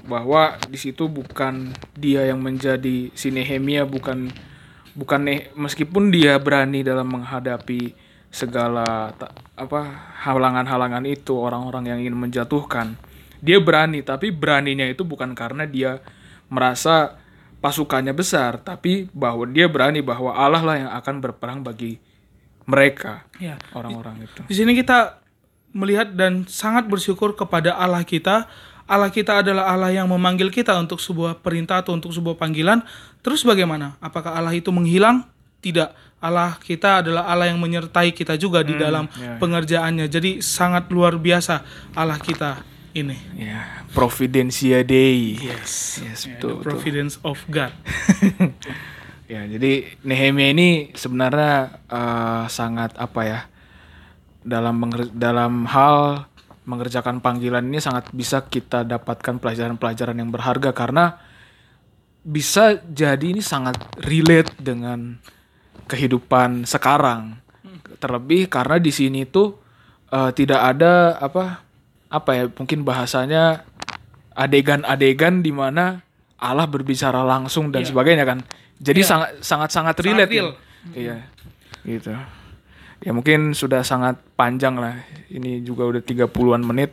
bahwa 0.00 0.56
di 0.64 0.80
situ 0.80 1.04
bukan 1.04 1.68
dia 1.92 2.24
yang 2.24 2.40
menjadi 2.40 3.12
si 3.12 3.28
Nehemia 3.28 3.84
bukan 3.84 4.32
bukan 4.94 5.20
ne- 5.20 5.52
meskipun 5.52 6.08
dia 6.08 6.40
berani 6.40 6.80
dalam 6.80 7.04
menghadapi 7.06 7.92
segala 8.30 9.12
ta- 9.12 9.36
apa 9.54 9.80
halangan-halangan 10.24 11.04
itu 11.04 11.36
orang-orang 11.36 11.92
yang 11.92 11.98
ingin 12.00 12.16
menjatuhkan 12.16 12.96
dia 13.40 13.58
berani 13.60 14.04
tapi 14.04 14.30
beraninya 14.30 14.84
itu 14.86 15.04
bukan 15.04 15.32
karena 15.34 15.64
dia 15.64 16.00
merasa 16.48 17.16
pasukannya 17.60 18.16
besar 18.16 18.60
tapi 18.60 19.08
bahwa 19.12 19.44
dia 19.48 19.68
berani 19.68 20.00
bahwa 20.00 20.32
Allah 20.32 20.62
lah 20.64 20.76
yang 20.76 20.92
akan 20.96 21.14
berperang 21.20 21.60
bagi 21.60 22.00
mereka 22.64 23.24
Ya. 23.42 23.56
orang-orang 23.74 24.24
itu 24.24 24.40
Di 24.46 24.54
sini 24.54 24.72
kita 24.76 25.20
melihat 25.70 26.10
dan 26.14 26.46
sangat 26.50 26.86
bersyukur 26.90 27.34
kepada 27.38 27.78
Allah 27.78 28.02
kita. 28.02 28.50
Allah 28.90 29.06
kita 29.06 29.38
adalah 29.38 29.70
Allah 29.70 29.94
yang 29.94 30.10
memanggil 30.10 30.50
kita 30.50 30.74
untuk 30.74 30.98
sebuah 30.98 31.38
perintah 31.38 31.78
atau 31.78 31.94
untuk 31.94 32.10
sebuah 32.10 32.34
panggilan. 32.34 32.82
Terus 33.22 33.46
bagaimana? 33.46 33.94
Apakah 34.02 34.34
Allah 34.34 34.50
itu 34.50 34.74
menghilang? 34.74 35.30
Tidak. 35.62 36.18
Allah 36.18 36.58
kita 36.58 37.06
adalah 37.06 37.30
Allah 37.30 37.54
yang 37.54 37.62
menyertai 37.62 38.10
kita 38.10 38.34
juga 38.34 38.66
di 38.66 38.74
dalam 38.74 39.06
ya. 39.14 39.38
pengerjaannya. 39.38 40.10
Jadi 40.10 40.42
sangat 40.42 40.90
luar 40.90 41.22
biasa 41.22 41.62
Allah 41.94 42.18
kita 42.18 42.66
ini. 42.92 43.16
ya 43.38 43.86
Providencia 43.92 44.82
Dei 44.82 45.38
Yes. 45.38 46.00
yes 46.02 46.26
Ya, 46.26 46.36
betul, 46.36 46.38
the 46.38 46.54
betul. 46.58 46.64
providence 46.66 47.14
of 47.22 47.38
God. 47.48 47.72
Ya, 49.30 49.46
jadi 49.46 49.86
Nehemia 50.02 50.50
ini 50.50 50.90
sebenarnya 50.98 51.78
eh, 51.86 52.44
sangat 52.50 52.98
apa 52.98 53.20
ya? 53.22 53.40
Dalam 54.42 54.90
dalam 55.14 55.70
hal 55.70 56.26
mengerjakan 56.66 57.22
panggilan 57.22 57.62
ini 57.62 57.78
sangat 57.78 58.10
bisa 58.10 58.42
kita 58.42 58.82
dapatkan 58.82 59.38
pelajaran-pelajaran 59.38 60.18
yang 60.18 60.34
berharga 60.34 60.74
karena 60.74 61.22
bisa 62.26 62.82
jadi 62.90 63.22
ini 63.22 63.38
sangat 63.38 63.78
relate 64.02 64.50
dengan 64.58 65.22
kehidupan 65.86 66.66
sekarang. 66.66 67.38
Terlebih 68.02 68.50
karena 68.50 68.82
di 68.82 68.90
sini 68.90 69.30
tuh 69.30 69.54
eh, 70.10 70.34
tidak 70.34 70.74
ada 70.74 71.22
apa 71.22 71.69
apa 72.10 72.30
ya 72.34 72.44
mungkin 72.50 72.82
bahasanya 72.82 73.62
adegan-adegan 74.34 75.46
di 75.46 75.54
mana 75.54 76.02
Allah 76.40 76.66
berbicara 76.66 77.22
langsung 77.22 77.70
dan 77.70 77.86
sebagainya 77.86 78.26
kan. 78.26 78.42
Jadi 78.80 79.00
sangat 79.04 79.30
sangat 79.44 79.70
sangat 79.70 79.96
relate. 80.02 80.32
real. 80.32 80.50
ya. 80.96 80.96
Iya. 80.96 81.16
Gitu. 81.84 82.12
Ya 83.00 83.10
mungkin 83.12 83.52
sudah 83.52 83.84
sangat 83.84 84.20
panjang 84.34 84.76
lah. 84.76 85.04
Ini 85.28 85.64
juga 85.64 85.88
udah 85.88 86.02
30-an 86.02 86.64
menit. 86.66 86.92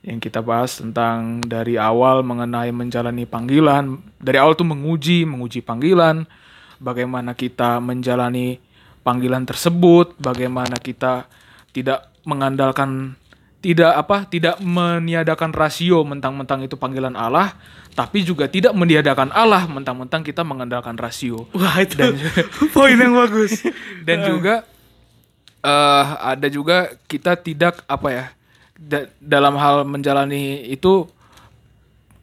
yang 0.00 0.16
kita 0.16 0.40
bahas 0.40 0.80
tentang 0.80 1.44
dari 1.44 1.76
awal 1.76 2.24
mengenai 2.24 2.72
menjalani 2.72 3.28
panggilan. 3.28 4.00
Dari 4.16 4.40
awal 4.40 4.56
tuh 4.56 4.64
menguji, 4.64 5.28
menguji 5.28 5.60
panggilan, 5.60 6.24
bagaimana 6.80 7.36
kita 7.36 7.84
menjalani 7.84 8.56
panggilan 9.04 9.44
tersebut, 9.44 10.16
bagaimana 10.16 10.80
kita 10.80 11.28
tidak 11.76 12.08
mengandalkan 12.24 13.19
tidak 13.60 13.92
apa 13.92 14.24
tidak 14.24 14.56
meniadakan 14.64 15.52
rasio 15.52 16.00
mentang-mentang 16.00 16.64
itu 16.64 16.80
panggilan 16.80 17.12
Allah, 17.12 17.52
tapi 17.92 18.24
juga 18.24 18.48
tidak 18.48 18.72
meniadakan 18.72 19.28
Allah 19.36 19.68
mentang-mentang 19.68 20.24
kita 20.24 20.40
mengandalkan 20.40 20.96
rasio. 20.96 21.44
Wah 21.52 21.76
itu 21.84 22.00
Dan- 22.00 22.16
poin 22.76 22.96
yang 22.96 23.12
bagus. 23.12 23.60
Dan 24.08 24.24
juga 24.24 24.64
eh 25.60 26.06
ada 26.24 26.48
juga 26.48 26.88
kita 27.04 27.36
tidak 27.36 27.84
apa 27.84 28.08
ya 28.08 28.24
da- 28.80 29.12
dalam 29.20 29.60
hal 29.60 29.84
menjalani 29.84 30.64
itu 30.72 31.04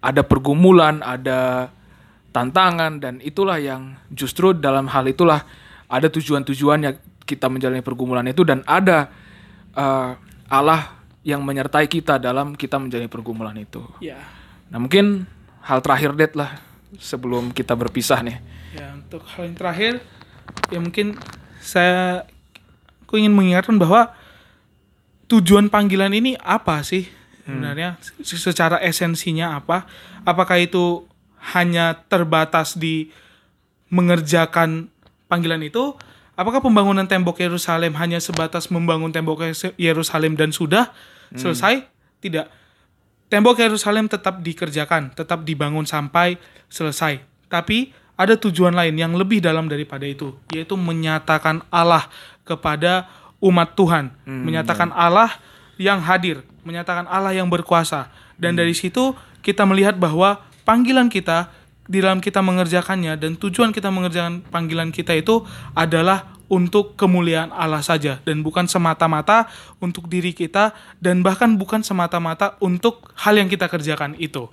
ada 0.01 0.25
pergumulan, 0.25 1.05
ada 1.05 1.69
tantangan 2.33 2.97
dan 2.97 3.21
itulah 3.21 3.61
yang 3.61 3.93
justru 4.09 4.57
dalam 4.57 4.89
hal 4.89 5.05
itulah 5.05 5.45
ada 5.85 6.09
tujuan-tujuannya 6.09 6.97
kita 7.29 7.45
menjalani 7.49 7.85
pergumulan 7.85 8.25
itu 8.25 8.41
dan 8.41 8.65
ada 8.65 9.09
eh, 9.77 10.11
Allah 10.49 10.96
yang 11.27 11.43
menyertai 11.43 11.85
kita 11.85 12.15
dalam 12.15 12.55
kita 12.55 12.79
menjalani 12.79 13.11
pergumulan 13.11 13.55
itu. 13.55 13.83
ya, 13.99 14.15
Nah 14.67 14.79
mungkin 14.79 15.27
hal 15.61 15.79
terakhir 15.79 16.15
det 16.15 16.31
lah 16.33 16.55
sebelum 16.95 17.51
kita 17.51 17.75
berpisah 17.75 18.23
nih. 18.23 18.39
ya 18.73 18.95
untuk 18.95 19.27
hal 19.27 19.43
yang 19.43 19.55
terakhir 19.55 19.93
ya 20.67 20.79
mungkin 20.79 21.19
saya 21.57 22.23
aku 23.03 23.15
ingin 23.17 23.31
mengingatkan 23.31 23.75
bahwa 23.75 24.11
tujuan 25.27 25.67
panggilan 25.67 26.11
ini 26.11 26.35
apa 26.37 26.79
sih 26.81 27.07
sebenarnya 27.43 27.99
Se- 27.99 28.39
secara 28.39 28.79
esensinya 28.79 29.55
apa? 29.55 29.83
Apakah 30.23 30.55
itu 30.57 31.03
hanya 31.51 31.95
terbatas 32.07 32.75
di 32.75 33.11
mengerjakan 33.87 34.91
panggilan 35.25 35.63
itu? 35.63 35.95
Apakah 36.37 36.61
pembangunan 36.61 37.09
tembok 37.09 37.41
Yerusalem 37.41 37.97
hanya 37.97 38.21
sebatas 38.21 38.69
membangun 38.69 39.09
tembok 39.09 39.49
Yerusalem 39.73 40.37
dan 40.37 40.53
sudah 40.53 40.93
selesai? 41.33 41.81
Tidak. 42.21 42.45
Tembok 43.25 43.57
Yerusalem 43.57 44.05
tetap 44.05 44.45
dikerjakan, 44.45 45.17
tetap 45.17 45.41
dibangun 45.41 45.89
sampai 45.89 46.37
selesai. 46.69 47.25
Tapi 47.49 47.89
ada 48.13 48.37
tujuan 48.37 48.77
lain 48.77 48.93
yang 48.93 49.17
lebih 49.17 49.41
dalam 49.41 49.65
daripada 49.65 50.05
itu, 50.05 50.37
yaitu 50.53 50.77
menyatakan 50.77 51.65
Allah 51.73 52.05
kepada 52.45 53.09
umat 53.41 53.73
Tuhan, 53.73 54.13
menyatakan 54.29 54.93
Allah 54.93 55.33
yang 55.81 55.97
hadir, 56.05 56.45
menyatakan 56.61 57.09
Allah 57.09 57.33
yang 57.33 57.49
berkuasa. 57.49 58.13
Dan 58.37 58.53
dari 58.53 58.77
situ 58.77 59.17
kita 59.41 59.65
melihat 59.65 59.97
bahwa 59.97 60.45
panggilan 60.69 61.09
kita 61.09 61.49
di 61.87 62.03
dalam 62.03 62.19
kita 62.19 62.43
mengerjakannya 62.43 63.15
dan 63.15 63.39
tujuan 63.39 63.71
kita 63.71 63.89
mengerjakan 63.89 64.43
panggilan 64.47 64.91
kita 64.91 65.15
itu 65.15 65.43
adalah 65.73 66.37
untuk 66.47 66.95
kemuliaan 66.95 67.51
Allah 67.51 67.83
saja 67.83 68.23
dan 68.23 68.39
bukan 68.39 68.71
semata-mata 68.71 69.51
untuk 69.83 70.07
diri 70.07 70.31
kita 70.31 70.71
dan 71.03 71.19
bahkan 71.19 71.59
bukan 71.59 71.83
semata-mata 71.83 72.55
untuk 72.63 73.11
hal 73.19 73.35
yang 73.35 73.51
kita 73.51 73.67
kerjakan 73.67 74.15
itu. 74.15 74.47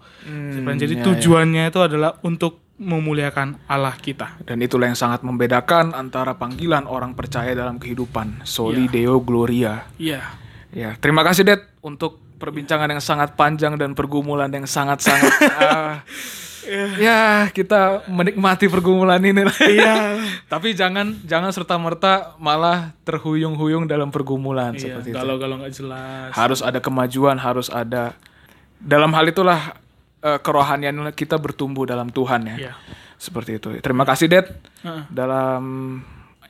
Jadi 0.74 0.95
ya, 0.99 1.03
tujuannya 1.07 1.70
itu 1.70 1.80
adalah 1.82 2.18
untuk 2.26 2.64
memuliakan 2.74 3.70
Allah 3.70 3.95
kita. 3.95 4.43
Dan 4.43 4.59
itulah 4.59 4.91
yang 4.91 4.99
sangat 4.99 5.22
membedakan 5.22 5.95
antara 5.95 6.35
panggilan 6.35 6.91
orang 6.91 7.14
percaya 7.14 7.55
dalam 7.55 7.78
kehidupan. 7.78 8.43
Soli 8.43 8.91
Deo 8.91 9.22
Gloria. 9.22 9.87
Iya. 9.95 10.43
Ya, 10.74 10.99
terima 10.99 11.22
kasih 11.22 11.47
Det 11.47 11.62
untuk 11.87 12.18
perbincangan 12.43 12.91
yang 12.91 12.99
sangat 12.99 13.39
panjang 13.39 13.78
dan 13.78 13.95
pergumulan 13.95 14.51
yang 14.51 14.66
sangat-sangat 14.66 15.32
ah, 15.62 16.03
ya 16.97 17.49
kita 17.51 18.05
menikmati 18.09 18.67
pergumulan 18.67 19.21
ini 19.21 19.45
lah. 19.45 19.57
Iya. 19.61 19.95
Tapi 20.53 20.73
jangan 20.73 21.21
jangan 21.23 21.51
serta 21.51 21.77
merta 21.77 22.35
malah 22.37 22.93
terhuyung-huyung 23.05 23.85
dalam 23.85 24.09
pergumulan 24.09 24.73
Iya, 24.75 24.99
seperti 24.99 25.09
itu. 25.12 25.17
galau-galau 25.17 25.61
nggak 25.61 25.75
jelas. 25.75 26.31
Harus 26.33 26.61
ada 26.61 26.81
kemajuan, 26.81 27.37
harus 27.37 27.69
ada 27.69 28.17
dalam 28.81 29.12
hal 29.12 29.25
itulah 29.29 29.77
eh, 30.21 30.39
kerohanian 30.41 30.97
kita 31.12 31.37
bertumbuh 31.37 31.85
dalam 31.85 32.09
Tuhan 32.09 32.57
ya. 32.57 32.57
Iya. 32.69 32.73
Seperti 33.15 33.57
itu. 33.57 33.69
Terima 33.81 34.05
kasih 34.05 34.29
Det 34.29 34.47
Heeh. 34.85 35.03
dalam 35.09 35.62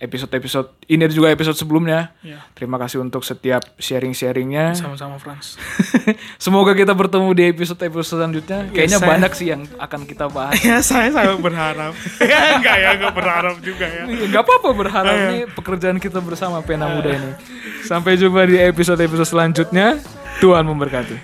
episode-episode 0.05 0.69
ini 0.87 1.09
juga 1.09 1.33
episode 1.33 1.57
sebelumnya. 1.57 2.13
Iya. 2.21 2.45
Terima 2.53 2.77
kasih 2.77 3.01
untuk 3.01 3.25
setiap 3.25 3.65
sharing-sharingnya. 3.81 4.77
Sama-sama 4.77 5.17
Frans. 5.17 5.57
Semoga 6.45 6.77
kita 6.77 6.93
bertemu 6.93 7.33
di 7.33 7.43
episode-episode 7.51 8.21
selanjutnya. 8.21 8.69
Kayaknya 8.69 8.99
saya- 9.01 9.11
banyak 9.17 9.33
sih 9.33 9.47
yang 9.49 9.63
akan 9.81 10.01
kita 10.05 10.29
bahas. 10.29 10.61
ya 10.61 10.79
saya 10.85 11.09
sangat 11.09 11.41
berharap. 11.41 11.97
ya 12.31 12.61
enggak 12.61 12.77
ya, 12.77 12.89
enggak 13.01 13.15
berharap 13.17 13.57
juga 13.65 13.87
ya. 13.89 14.05
Gak 14.29 14.43
apa-apa 14.45 14.69
berharap 14.77 15.15
ini 15.33 15.39
pekerjaan 15.49 15.97
kita 15.97 16.21
bersama 16.21 16.61
Pena 16.61 16.93
Muda 16.93 17.11
ini. 17.17 17.33
Sampai 17.83 18.21
jumpa 18.21 18.45
di 18.45 18.61
episode-episode 18.61 19.29
selanjutnya. 19.29 19.99
Tuhan 20.43 20.67
memberkati. 20.67 21.17